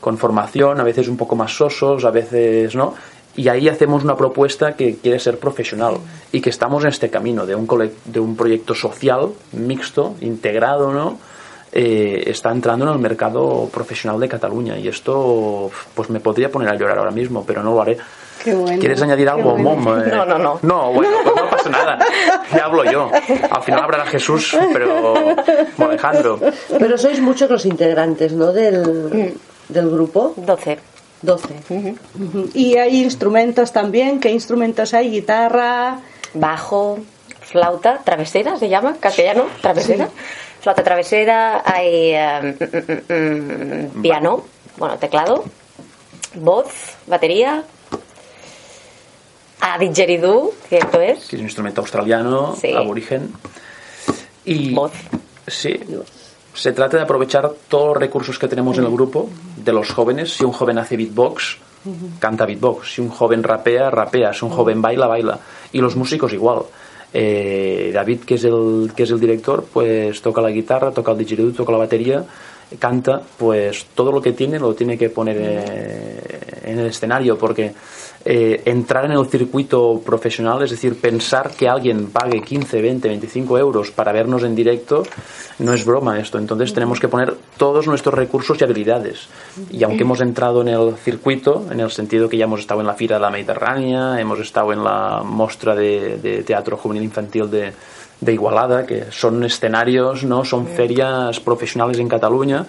[0.00, 2.94] con formación, a veces un poco más sosos, a veces no,
[3.38, 5.94] y ahí hacemos una propuesta que quiere ser profesional
[6.32, 10.92] y que estamos en este camino de un, cole- de un proyecto social mixto, integrado,
[10.92, 11.18] ¿no?
[11.70, 16.68] Eh, está entrando en el mercado profesional de Cataluña y esto pues me podría poner
[16.70, 17.96] a llorar ahora mismo, pero no lo haré.
[18.42, 19.76] Qué bueno, ¿Quieres añadir qué algo, bueno.
[19.76, 20.00] Mom?
[20.00, 20.58] Eh, No, no, no.
[20.62, 21.98] No, bueno, pues no pasa nada.
[22.56, 23.10] Ya hablo yo.
[23.50, 25.14] Al final hablará Jesús, pero
[25.76, 26.40] como Alejandro.
[26.78, 28.52] Pero sois muchos los integrantes, ¿no?
[28.52, 29.34] Del,
[29.68, 30.34] del grupo.
[30.36, 30.78] 12.
[31.22, 31.94] 12.
[32.54, 35.10] y hay instrumentos también ¿qué instrumentos hay?
[35.10, 36.00] guitarra
[36.34, 36.98] Bajo,
[37.40, 40.08] flauta travesera, se llama, castellano, travesera.
[40.60, 42.56] Flauta travesera, hay eh,
[43.08, 44.44] mm, mm, mm, piano,
[44.76, 45.44] bueno, teclado,
[46.34, 46.66] voz,
[47.06, 47.64] batería,
[49.60, 52.74] a didgeridoo, esto es, que es un instrumento australiano, Sí.
[52.74, 53.32] aborigen.
[54.44, 54.92] Y voz.
[55.46, 55.80] sí,
[56.58, 60.34] se trata de aprovechar todos los recursos que tenemos en el grupo, de los jóvenes.
[60.34, 61.56] Si un joven hace beatbox,
[62.18, 62.94] canta beatbox.
[62.94, 64.32] Si un joven rapea, rapea.
[64.32, 65.38] Si un joven baila, baila.
[65.70, 66.62] Y los músicos igual.
[67.14, 71.18] Eh, David, que es, el, que es el director, pues toca la guitarra, toca el
[71.18, 72.24] didgeridoo, toca la batería,
[72.78, 77.72] canta, pues todo lo que tiene lo tiene que poner eh, en el escenario, porque
[78.30, 83.58] eh, entrar en el circuito profesional, es decir, pensar que alguien pague 15, 20, 25
[83.58, 85.02] euros para vernos en directo,
[85.60, 86.36] no es broma esto.
[86.36, 89.28] Entonces tenemos que poner todos nuestros recursos y habilidades.
[89.70, 92.86] Y aunque hemos entrado en el circuito, en el sentido que ya hemos estado en
[92.86, 97.50] la Fira de la Mediterránea, hemos estado en la mostra de, de teatro juvenil infantil
[97.50, 97.72] de,
[98.20, 102.66] de Igualada, que son escenarios, no son ferias profesionales en Cataluña,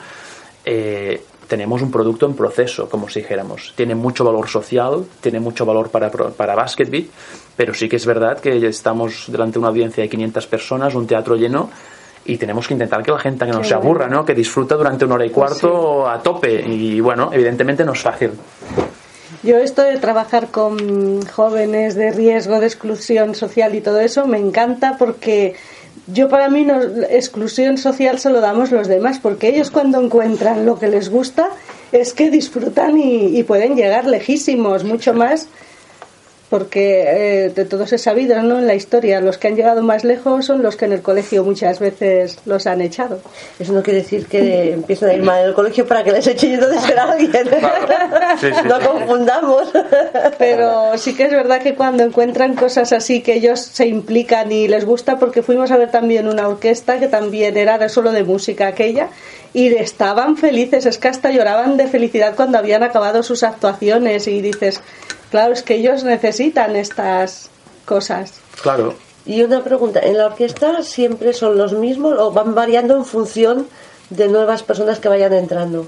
[0.64, 3.74] eh, tenemos un producto en proceso, como si dijéramos.
[3.76, 7.08] Tiene mucho valor social, tiene mucho valor para, para Basketbeat,
[7.58, 11.08] pero sí que es verdad que estamos delante de una audiencia de 500 personas, un
[11.08, 11.72] teatro lleno,
[12.24, 14.24] y tenemos que intentar que la gente que no se aburra, ¿no?
[14.24, 16.62] que disfruta durante una hora y cuarto a tope.
[16.62, 18.32] Y bueno, evidentemente no es fácil.
[19.41, 24.38] Yo esto de trabajar con jóvenes de riesgo de exclusión social y todo eso me
[24.38, 25.56] encanta porque
[26.14, 30.66] yo para mí no, exclusión social se lo damos los demás porque ellos cuando encuentran
[30.66, 31.49] lo que les gusta
[31.91, 35.47] es que disfrutan y, y pueden llegar lejísimos, mucho más
[36.50, 38.58] porque eh, de todos es sabido ¿no?
[38.58, 41.43] en la historia los que han llegado más lejos son los que en el colegio
[41.43, 43.20] muchas veces los han echado.
[43.60, 46.26] Eso no quiere decir que empiecen a ir mal en el colegio para que les
[46.26, 47.30] eche yendo de ser alguien.
[48.39, 48.88] Sí, sí, no sí.
[48.88, 49.72] confundamos.
[50.38, 54.68] Pero sí que es verdad que cuando encuentran cosas así que ellos se implican y
[54.68, 58.24] les gusta, porque fuimos a ver también una orquesta que también era de solo de
[58.24, 59.10] música aquella
[59.54, 64.41] y estaban felices, es que hasta lloraban de felicidad cuando habían acabado sus actuaciones y
[64.41, 64.82] dices,
[65.32, 67.49] claro, es que ellos necesitan estas
[67.86, 68.34] cosas.
[68.61, 68.95] Claro.
[69.25, 73.67] Y una pregunta, ¿en la orquesta siempre son los mismos o van variando en función
[74.09, 75.88] de nuevas personas que vayan entrando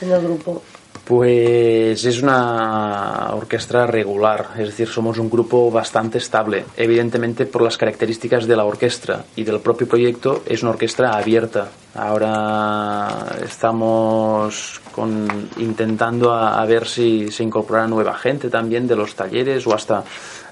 [0.00, 0.62] en el grupo?
[1.04, 6.64] Pues es una orquesta regular, es decir, somos un grupo bastante estable.
[6.78, 11.68] Evidentemente, por las características de la orquesta y del propio proyecto, es una orquesta abierta.
[11.94, 19.66] Ahora estamos con- intentando a, ver si se incorpora nueva gente también de los talleres
[19.66, 20.02] o hasta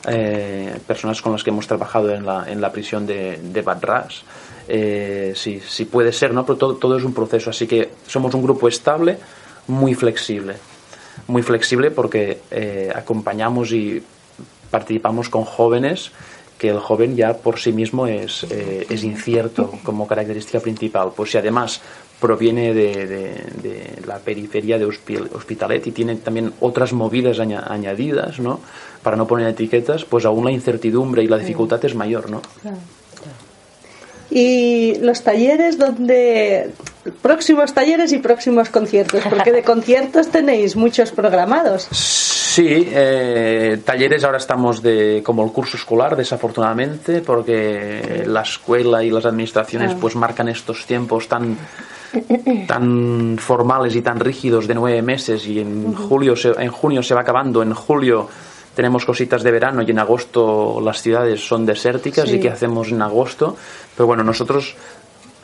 [0.07, 4.22] eh, personas con las que hemos trabajado en la, prisión de, de Bad Ras.
[4.68, 5.34] Eh,
[5.90, 6.44] puede ser, ¿no?
[6.44, 9.18] Pero todo es un proceso, así que somos un grupo estable,
[9.69, 10.55] muy flexible.
[11.27, 14.03] Muy flexible porque eh, acompañamos y
[14.71, 16.11] participamos con jóvenes
[16.59, 21.11] que el joven ya por sí mismo es, eh, es incierto como característica principal.
[21.15, 21.81] Pues si además
[22.21, 27.65] proviene de, de- de la periferia de Hospi- Hospitalet y tiene también otras movidas aña-
[27.69, 28.61] añadidas, ¿no?
[29.03, 32.41] Para no poner etiquetas, pues aún la incertidumbre y la dificultad es mayor, ¿no?
[34.31, 36.71] Y los talleres donde
[37.20, 41.88] próximos talleres y próximos conciertos, porque de conciertos tenéis muchos programados.
[41.90, 49.11] Sí, eh, talleres ahora estamos de como el curso escolar, desafortunadamente, porque la escuela y
[49.11, 51.57] las administraciones pues marcan estos tiempos tan
[52.68, 57.14] tan formales y tan rígidos de nueve meses y en julio se- en junio se
[57.14, 58.28] va acabando, en julio
[58.74, 62.36] tenemos cositas de verano y en agosto las ciudades son desérticas Sí.
[62.36, 63.57] y qué hacemos en agosto,
[63.96, 64.74] pero bueno nosotros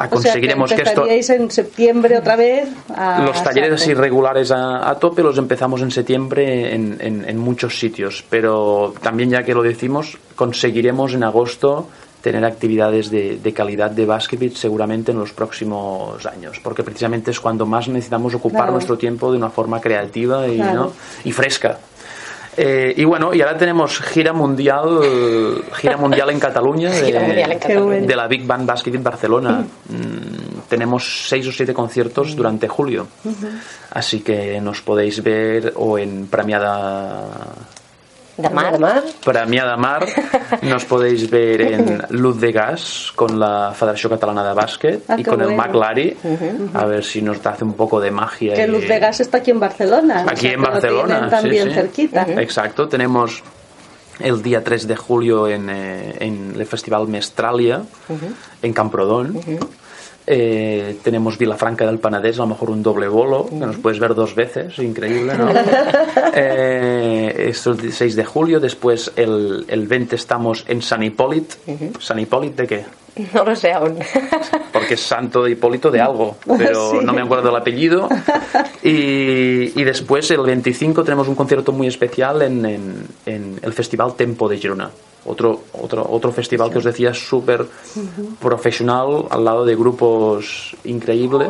[0.07, 3.91] O sea, conseguiremos que que esto empezaríais en septiembre otra vez a los talleres así
[3.91, 4.01] saco.
[4.01, 9.31] regulares a, a tope los empezamos en septiembre en, en- en muchos sitios, pero también
[9.31, 11.89] ya que lo decimos, conseguiremos en agosto
[12.23, 17.41] tener actividades de, de calidad de básquet seguramente en los próximos años, porque precisamente es
[17.41, 18.73] cuando más necesitamos ocupar Claro.
[18.73, 20.75] nuestro tiempo de una forma creativa y, Claro.
[20.81, 20.93] ¿no?
[21.25, 21.79] y fresca.
[22.61, 25.01] Eh, y bueno, y ahora tenemos gira mundial,
[25.75, 28.17] gira mundial en Cataluña de, en Cataluña.
[28.17, 29.65] la Big Band Basket en Barcelona.
[29.89, 33.07] Mm, tenemos seis o siete conciertos durante julio,
[33.91, 37.27] así que nos podéis ver o en Premiada
[38.39, 38.73] De mar.
[38.73, 39.03] De mar.
[39.25, 40.07] Premiada Mar,
[40.63, 45.25] nos podéis ver en Luz de Gas con la Federación Catalana de Básquet Ah, y
[45.25, 45.63] con el bueno.
[45.65, 46.17] McLary,
[46.75, 48.55] a ver si nos hace un poco de magia.
[48.55, 50.25] Que y- Luz de Gas está aquí en Barcelona.
[50.27, 51.07] o Aquí sea, en Barcelona.
[51.15, 51.75] tienen sí, también sí.
[51.75, 52.23] cerquita.
[52.41, 53.43] Exacto, tenemos
[54.21, 57.83] el día 3 de julio en, eh, en el Festival Mestralia,
[58.63, 59.41] en Camprodón.
[60.31, 64.15] Eh, tenemos Vilafranca del Panadés, a lo mejor un doble bolo, que nos puedes ver
[64.15, 65.49] dos veces, increíble, ¿no?
[66.35, 71.55] eh, esto es el 6 de julio, después el, el 20 estamos en San Hipólito.
[72.01, 72.85] ¿San Hipólito de qué?
[73.35, 73.97] No lo sé aún.
[74.73, 76.99] Porque es santo Hipólito de algo, pero Sí.
[77.03, 78.09] no me acuerdo el apellido.
[78.83, 84.15] Y, y después, el 25, tenemos un concierto muy especial en, en- en el Festival
[84.15, 84.91] Tempo de Girona.
[85.29, 87.67] Otro, otro, otro festival que os decía súper
[88.41, 91.49] profesional, al lado de grupos increíbles.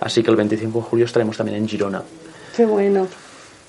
[0.00, 2.02] Así que el 25 de julio estaremos también en Girona.
[2.56, 3.06] Qué bueno.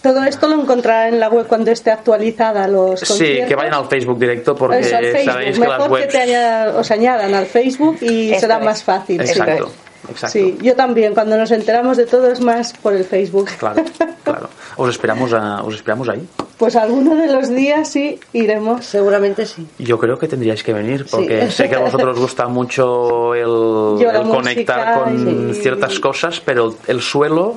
[0.01, 3.47] Todo esto lo encontrarán en la web cuando esté actualizada los Sí, conciertos.
[3.47, 5.31] que vayan al Facebook directo porque Eso, Facebook.
[5.31, 6.11] sabéis que las Mejor que webs...
[6.11, 8.65] te aña- os añadan al Facebook y Esto será es.
[8.65, 9.21] más fácil.
[9.25, 9.29] sí.
[9.31, 9.69] Exacto,
[10.09, 10.27] exacto.
[10.33, 11.13] Sí, yo también.
[11.13, 13.49] Cuando nos enteramos de todo es más por el Facebook.
[13.57, 13.81] Claro,
[14.25, 14.49] claro.
[14.75, 16.27] Os esperamos, a- os esperamos ahí.
[16.57, 18.85] Pues alguno de los días sí iremos.
[18.85, 19.67] Seguramente sí.
[19.79, 21.51] Yo creo que tendríais que venir porque Sí.
[21.53, 27.01] sé que a vosotros os gusta mucho el, conectar con y- ciertas cosas, pero el
[27.01, 27.55] suelo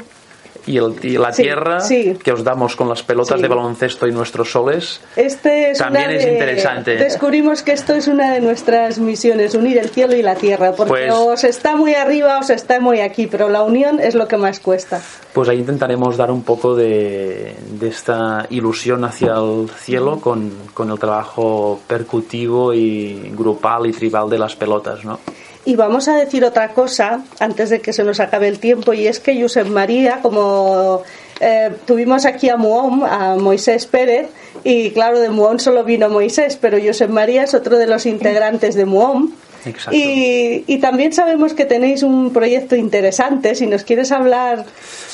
[0.66, 2.18] y, el, y la Sí, tierra sí.
[2.22, 3.42] que os damos con las pelotas Sí.
[3.42, 6.96] de baloncesto y nuestros soles, Este es También es de- interesante.
[6.96, 10.90] Descubrimos que esto es una de nuestras misiones, unir el cielo y la tierra, porque
[10.90, 14.36] Pues- os está muy arriba, os está muy aquí, pero la unión es lo que
[14.36, 15.00] más cuesta.
[15.32, 20.90] pues ahí intentaremos dar un poco de, de esta ilusión hacia el cielo con, con
[20.90, 25.20] el trabajo percutivo y grupal y tribal de las pelotas, ¿no?
[25.66, 29.08] Y vamos a decir otra cosa antes de que se nos acabe el tiempo, y
[29.08, 31.02] es que Josep María, como
[31.40, 34.28] eh, tuvimos aquí a Muón, a Moisés Pérez,
[34.62, 38.76] y claro, de Muón solo vino Moisés, pero Josep María es otro de los integrantes
[38.76, 39.34] de Muón.
[39.64, 39.96] Exacto.
[39.96, 44.64] Y, y también sabemos que tenéis un proyecto interesante, si nos quieres hablar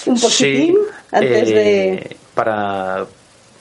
[0.05, 0.77] un poquitín Sí,
[1.11, 2.17] antes eh, de...
[2.35, 3.07] para...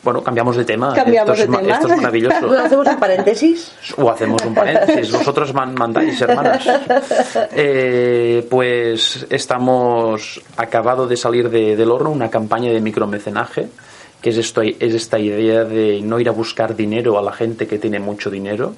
[0.04, 0.94] Bueno, cambiamos de tema.
[0.94, 1.76] Cambiamos esto, es, de tema.
[1.76, 2.52] esto es maravilloso.
[2.66, 3.72] Hacemos un paréntesis.
[3.98, 6.66] O hacemos un paréntesis, vosotros man- mandáis, hermanas.
[7.54, 13.68] Eh, pues estamos acabado de salir de- del horno una campaña de micromecenaje,
[14.22, 17.68] que es, esto, es esta idea de no ir a buscar dinero a la gente
[17.68, 18.76] que tiene mucho dinero,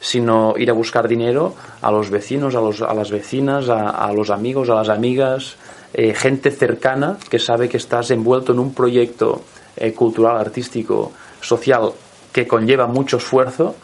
[0.00, 4.12] sino ir a buscar dinero a los vecinos, a, los, a las vecinas, a, a
[4.12, 5.56] los amigos, a las amigas,
[5.94, 9.42] eh, gente cercana que sabe que estás envuelto en un proyecto
[9.76, 11.92] eh, cultural, artístico, social
[12.32, 13.76] que conlleva mucho esfuerzo,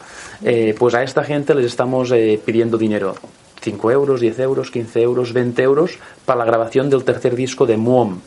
[0.42, 3.14] eh, pues a esta gente les estamos eh, pidiendo dinero.
[3.60, 7.76] 5 euros, 10 euros, 15 euros, 20 euros para la grabación del tercer disco de
[7.76, 8.20] Muom,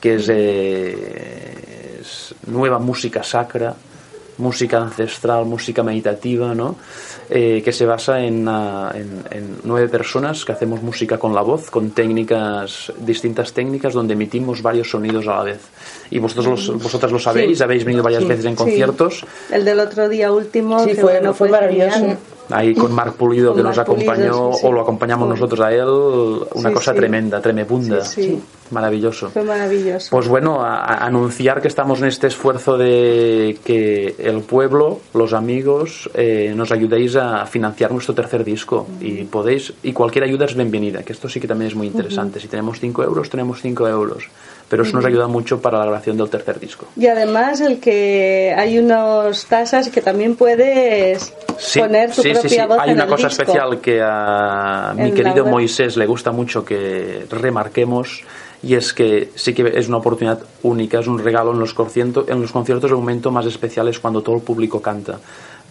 [0.00, 3.76] que es, es nueva música sacra,
[4.42, 6.76] música ancestral, música meditativa, ¿no?
[7.30, 11.40] Eh, que se basa en, ah, en- en nueve personas que hacemos música con la
[11.40, 15.60] voz, con técnicas, distintas técnicas, donde emitimos varios sonidos a la vez.
[16.10, 17.64] Y vosotros los- vosotras lo sabéis, Sí.
[17.64, 18.56] habéis venido varias veces en Sí.
[18.58, 21.98] conciertos, El del otro día último, Sí, que fue- bueno, fue maravilloso.
[21.98, 22.18] genial.
[22.50, 24.66] Ahí con Marc Pulido Con que nos Marc Pulido, acompañó, sí, sí.
[24.66, 25.34] o lo acompañamos Sí.
[25.34, 25.88] nosotros a él,
[26.54, 27.40] una cosa tremenda,
[28.04, 28.40] sí.
[28.70, 29.30] maravilloso.
[29.30, 30.08] Fue maravilloso.
[30.10, 35.32] Pues bueno, a- a anunciar que estamos en este esfuerzo de que el pueblo, los
[35.34, 38.86] amigos, eh, nos ayudéis a financiar nuestro tercer disco.
[39.00, 42.40] Y podéis, y cualquier ayuda es bienvenida, que esto sí que también es muy interesante.
[42.40, 44.24] Si tenemos 5 euros, tenemos 5 euros.
[44.72, 46.86] Pero eso nos ayuda mucho para la grabación del tercer disco.
[46.96, 52.62] Y además el que hay unos tasas que también puedes Sí, poner tu sí, propia
[52.62, 52.68] sí.
[52.68, 53.42] voz Hay en una el cosa disco.
[53.42, 55.44] especial que a mi En querido.
[55.44, 58.22] Moisés le gusta mucho que remarquemos
[58.62, 62.26] y es que sí que es una oportunidad única, es un regalo en los conciertos,
[62.30, 65.18] en los conciertos el momento más especial es cuando todo el público canta.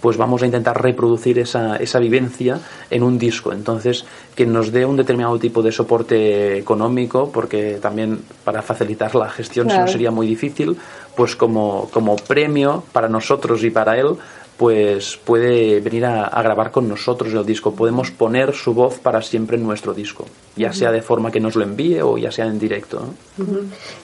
[0.02, 3.54] Pues vamos a intentar reproducir esa, esa vivencia en un disco.
[3.54, 9.30] Entonces, que nos dé un determinado tipo de soporte económico, porque también para facilitar la
[9.30, 10.76] gestión si no sería muy difícil,
[11.16, 14.16] pues como, como premio para nosotros y para él,
[14.62, 17.74] pues puede venir a, a grabar con nosotros el disco.
[17.74, 20.24] Podemos poner su voz para siempre en nuestro disco,
[20.56, 23.08] ya sea de forma que nos lo envíe o ya sea en directo.
[23.40, 23.46] ¿no?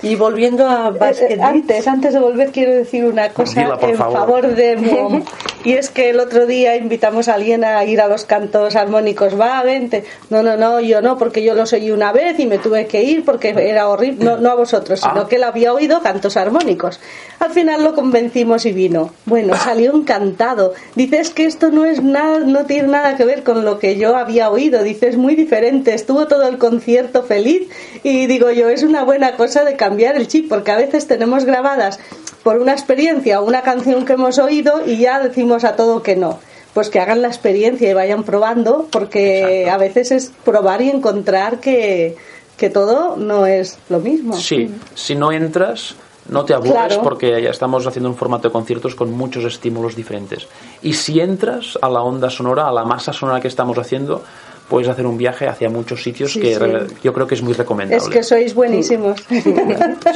[0.01, 3.97] Y volviendo a Basket antes, antes de volver, quiero decir una cosa Dila, por en
[3.97, 4.17] favor.
[4.17, 5.23] favor de.
[5.63, 9.37] Y es que el otro día invitamos a alguien a ir a los cantos armónicos.
[9.37, 10.05] Va, vente.
[10.29, 13.03] No, no, no, yo no, porque yo los oí una vez y me tuve que
[13.03, 14.23] ir porque era horrible.
[14.23, 15.27] No, no a vosotros, sino Ah.
[15.27, 17.01] que él había oído cantos armónicos.
[17.39, 19.11] Al final lo convencimos y vino.
[19.25, 20.73] Bueno, salió encantado.
[20.95, 23.97] Dice, es que esto no es nada, no tiene nada que ver con lo que
[23.97, 24.81] yo había oído.
[24.81, 25.93] Dice, es muy diferente.
[25.93, 27.69] Estuvo todo el concierto feliz
[28.03, 31.45] y digo yo, es una buena cosa de cambiar el chip, porque a veces tenemos
[31.45, 31.99] grabadas
[32.41, 36.15] por una experiencia o una canción que hemos oído y ya decimos a todo que
[36.15, 36.39] no.
[36.73, 41.59] Pues que hagan la experiencia y vayan probando, porque a veces es probar y encontrar
[41.59, 42.15] que,
[42.55, 44.35] que todo no es lo mismo.
[44.35, 45.95] Sí, si no entras,
[46.29, 47.01] no te aburres Claro.
[47.03, 50.47] porque ya estamos haciendo un formato de conciertos con muchos estímulos diferentes.
[50.81, 54.23] Y si entras a la onda sonora, a la masa sonora que estamos haciendo,
[54.69, 56.95] puedes hacer un viaje hacia muchos sitios Sí, que sí.
[57.01, 58.03] yo creo que es muy recomendable.
[58.03, 59.23] Es que sois buenísimos.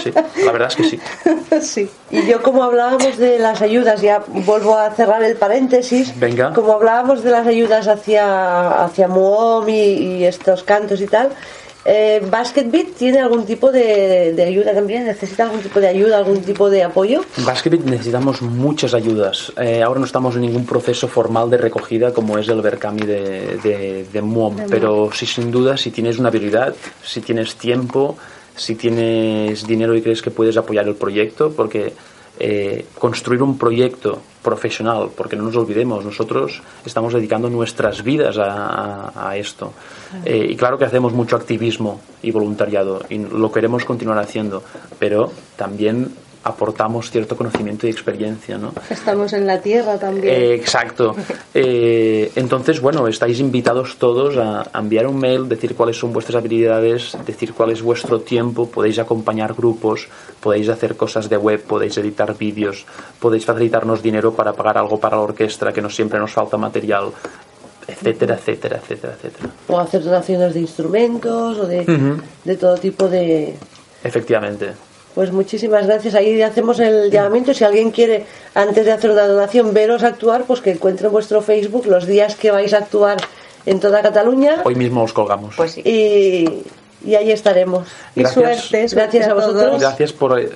[0.04, 0.12] Sí,
[0.46, 1.00] la verdad es que sí.
[1.62, 1.90] sí.
[2.10, 6.52] Y yo como hablábamos de las ayudas, ya vuelvo a cerrar el paréntesis, Venga.
[6.54, 11.30] como hablábamos de las ayudas hacia, hacia Muom y, y estos cantos y tal,
[11.86, 16.18] eh, Basket Beat tiene algún tipo de, de ayuda también, necesita algún tipo de ayuda,
[16.18, 17.24] algún tipo de apoyo.
[17.38, 19.52] En Basket necesitamos muchas ayudas.
[19.58, 23.58] Eh, ahora no estamos en ningún proceso formal de recogida como es el Berkami de,
[23.64, 24.22] de, de
[24.70, 28.18] pero sí, sin duda, si tienes una habilidad, si tienes tiempo,
[28.56, 31.94] si tienes dinero y crees que puedes apoyar el proyecto, porque
[32.44, 38.50] eh, construir un proyecto profesional, porque no nos olvidemos, nosotros estamos dedicando nuestras vidas a,
[39.14, 39.74] a- a esto.
[40.26, 44.64] Eh, y claro que hacemos mucho activismo y voluntariado, y lo queremos continuar haciendo,
[44.98, 46.10] pero también
[46.44, 48.74] aportamos cierto conocimiento y experiencia, ¿no?
[48.90, 50.34] Estamos en la tierra también.
[50.34, 51.16] Eh, exacto.
[51.54, 56.38] Eh, entonces, bueno, estáis invitados todos a, a enviar un mail, decir cuáles son vuestras
[56.38, 60.08] habilidades, decir cuál es vuestro tiempo, podéis acompañar grupos,
[60.40, 62.86] podéis hacer cosas de web, podéis editar vídeos,
[63.20, 67.10] podéis facilitarnos dinero para pagar algo para la orquesta, que no siempre nos falta material,
[67.86, 69.50] etcétera, etcétera, etcétera, etcétera.
[69.68, 72.22] O hacer donaciones de instrumentos o de, Ujú.
[72.46, 73.56] de todo tipo de...
[74.06, 74.72] Efectivamente.
[75.16, 76.16] Pues muchísimas gracias.
[76.16, 77.54] Ahí hacemos el llamamiento.
[77.54, 81.42] Si alguien quiere, antes de hacer una donación, veros actuar, pues que encuentre en vuestro
[81.42, 83.18] Facebook los días que vais a actuar
[83.66, 84.62] en toda Cataluña.
[84.64, 85.56] Hoy mismo os colgamos.
[85.58, 85.82] Pues sí.
[85.84, 86.64] Y,
[87.04, 87.88] y ahí estaremos.
[88.16, 88.34] y gracias.
[88.60, 89.64] suerte, suerte Gracias a vosotros.
[89.66, 89.82] todos.
[89.82, 90.50] Gracias por eh,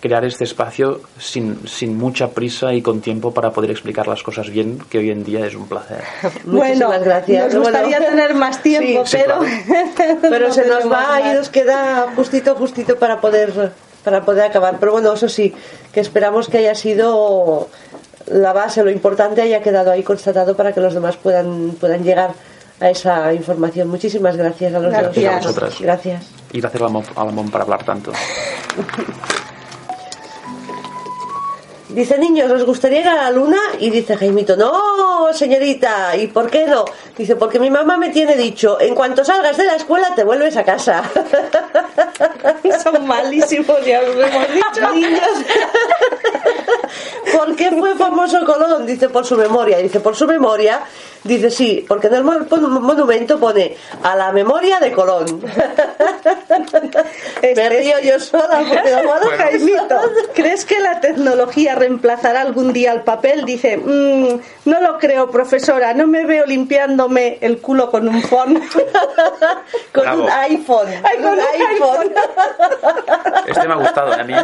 [0.00, 4.50] crear este espacio sin, sin mucha prisa y con tiempo para poder explicar las cosas
[4.50, 6.02] bien, que hoy en día es un placer.
[6.44, 7.54] Bueno, Muchísimas gracias.
[7.54, 8.10] nos gustaría Bueno.
[8.16, 9.40] tener más tiempo, Sí, sí, pero,
[10.20, 13.72] Pero no se nos va y nos queda justito, justito para poder,
[14.06, 14.76] para poder acabar.
[14.78, 15.52] Pero bueno, eso sí,
[15.92, 17.68] que esperamos que haya sido
[18.26, 22.30] la base, lo importante haya quedado ahí constatado para que los demás puedan, puedan llegar
[22.78, 23.88] a esa información.
[23.88, 25.24] Muchísimas gracias a los Gracias.
[25.24, 25.26] dos.
[25.26, 25.80] A vosotras.
[25.80, 26.26] Gracias.
[26.52, 28.12] Y gracias a la, Mon- a para hablar tanto.
[31.96, 33.56] Dice, niños, ¿os gustaría ir a la luna?
[33.80, 36.84] Y dice Jaimito, no, señorita, ¿y por qué no?
[37.16, 40.58] Dice, porque mi mamá me tiene dicho, en cuanto salgas de la escuela te vuelves
[40.58, 41.02] a casa.
[42.82, 44.92] Son malísimos, ya os lo hemos dicho.
[44.92, 45.30] Niños.
[47.34, 48.86] ¿Por qué fue famoso Colón?
[48.86, 49.78] Dice por su memoria.
[49.78, 50.80] Dice por su memoria.
[51.24, 55.42] Dice sí, porque en el monumento pone a la memoria de Colón.
[57.42, 59.36] Me río yo sola porque no puedo.
[59.36, 60.00] Jaimito,
[60.34, 63.44] ¿crees que la tecnología reemplazará algún día el papel?
[63.44, 68.60] Dice, "Mm, no lo creo, profesora, no me veo limpiándome el culo con un phone.
[69.92, 70.24] Con Bravo.
[70.24, 70.88] un iPhone.
[71.02, 72.12] Ay, con un iPhone.
[73.46, 74.20] Este me ha gustado, ¿eh?
[74.20, 74.34] a mí.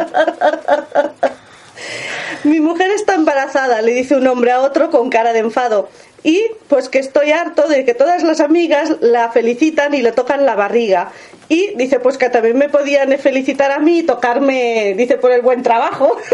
[2.43, 5.89] Mi mujer está embarazada, le dice un hombre a otro con cara de enfado.
[6.23, 10.45] Y pues que estoy harto de que todas las amigas la felicitan y le tocan
[10.45, 11.11] la barriga.
[11.49, 15.41] Y dice pues que también me podían felicitar a mí y tocarme, dice, por el
[15.41, 16.17] buen trabajo.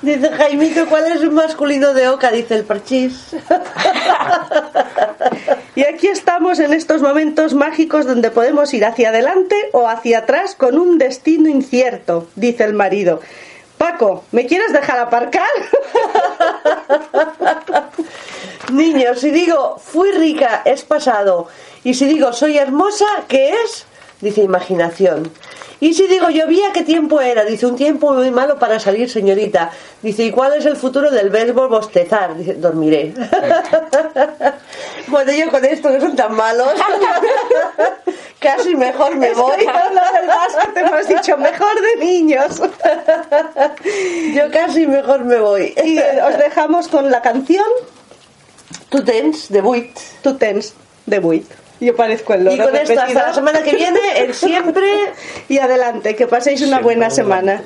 [0.00, 2.30] Dice Jaimito, ¿cuál es el masculino de Oca?
[2.30, 3.34] Dice el parchís.
[5.74, 10.54] Y aquí estamos en estos momentos mágicos donde podemos ir hacia adelante o hacia atrás
[10.54, 13.20] con un destino incierto, dice el marido.
[13.78, 15.46] Paco, ¿me quieres dejar aparcar?
[18.72, 21.46] Niños, si digo fui rica es pasado.
[21.84, 23.86] Y si digo soy hermosa, ¿qué es?
[24.20, 25.30] Dice imaginación.
[25.80, 27.44] Y si digo llovía, ¿qué tiempo era?
[27.44, 29.70] Dice un tiempo muy malo para salir, señorita.
[30.02, 32.36] Dice, ¿y cuál es el futuro del verbo bostezar?
[32.36, 33.14] Dice, dormiré.
[35.06, 36.72] bueno, yo con esto que son tan malos,
[38.40, 39.58] casi mejor me voy.
[39.58, 39.66] Del
[40.26, 42.60] básquet, te hemos dicho mejor de niños.
[44.34, 45.74] yo casi mejor me voy.
[45.84, 47.66] Y os dejamos con la canción
[48.88, 49.96] Tu tens, de buit.
[50.22, 50.74] Tu tens
[51.08, 51.67] de Buit.
[51.80, 54.86] Yo parezco el loro Y con esto, hasta la semana que viene, el siempre...
[55.48, 57.62] Y adelante, que paséis una buena semana.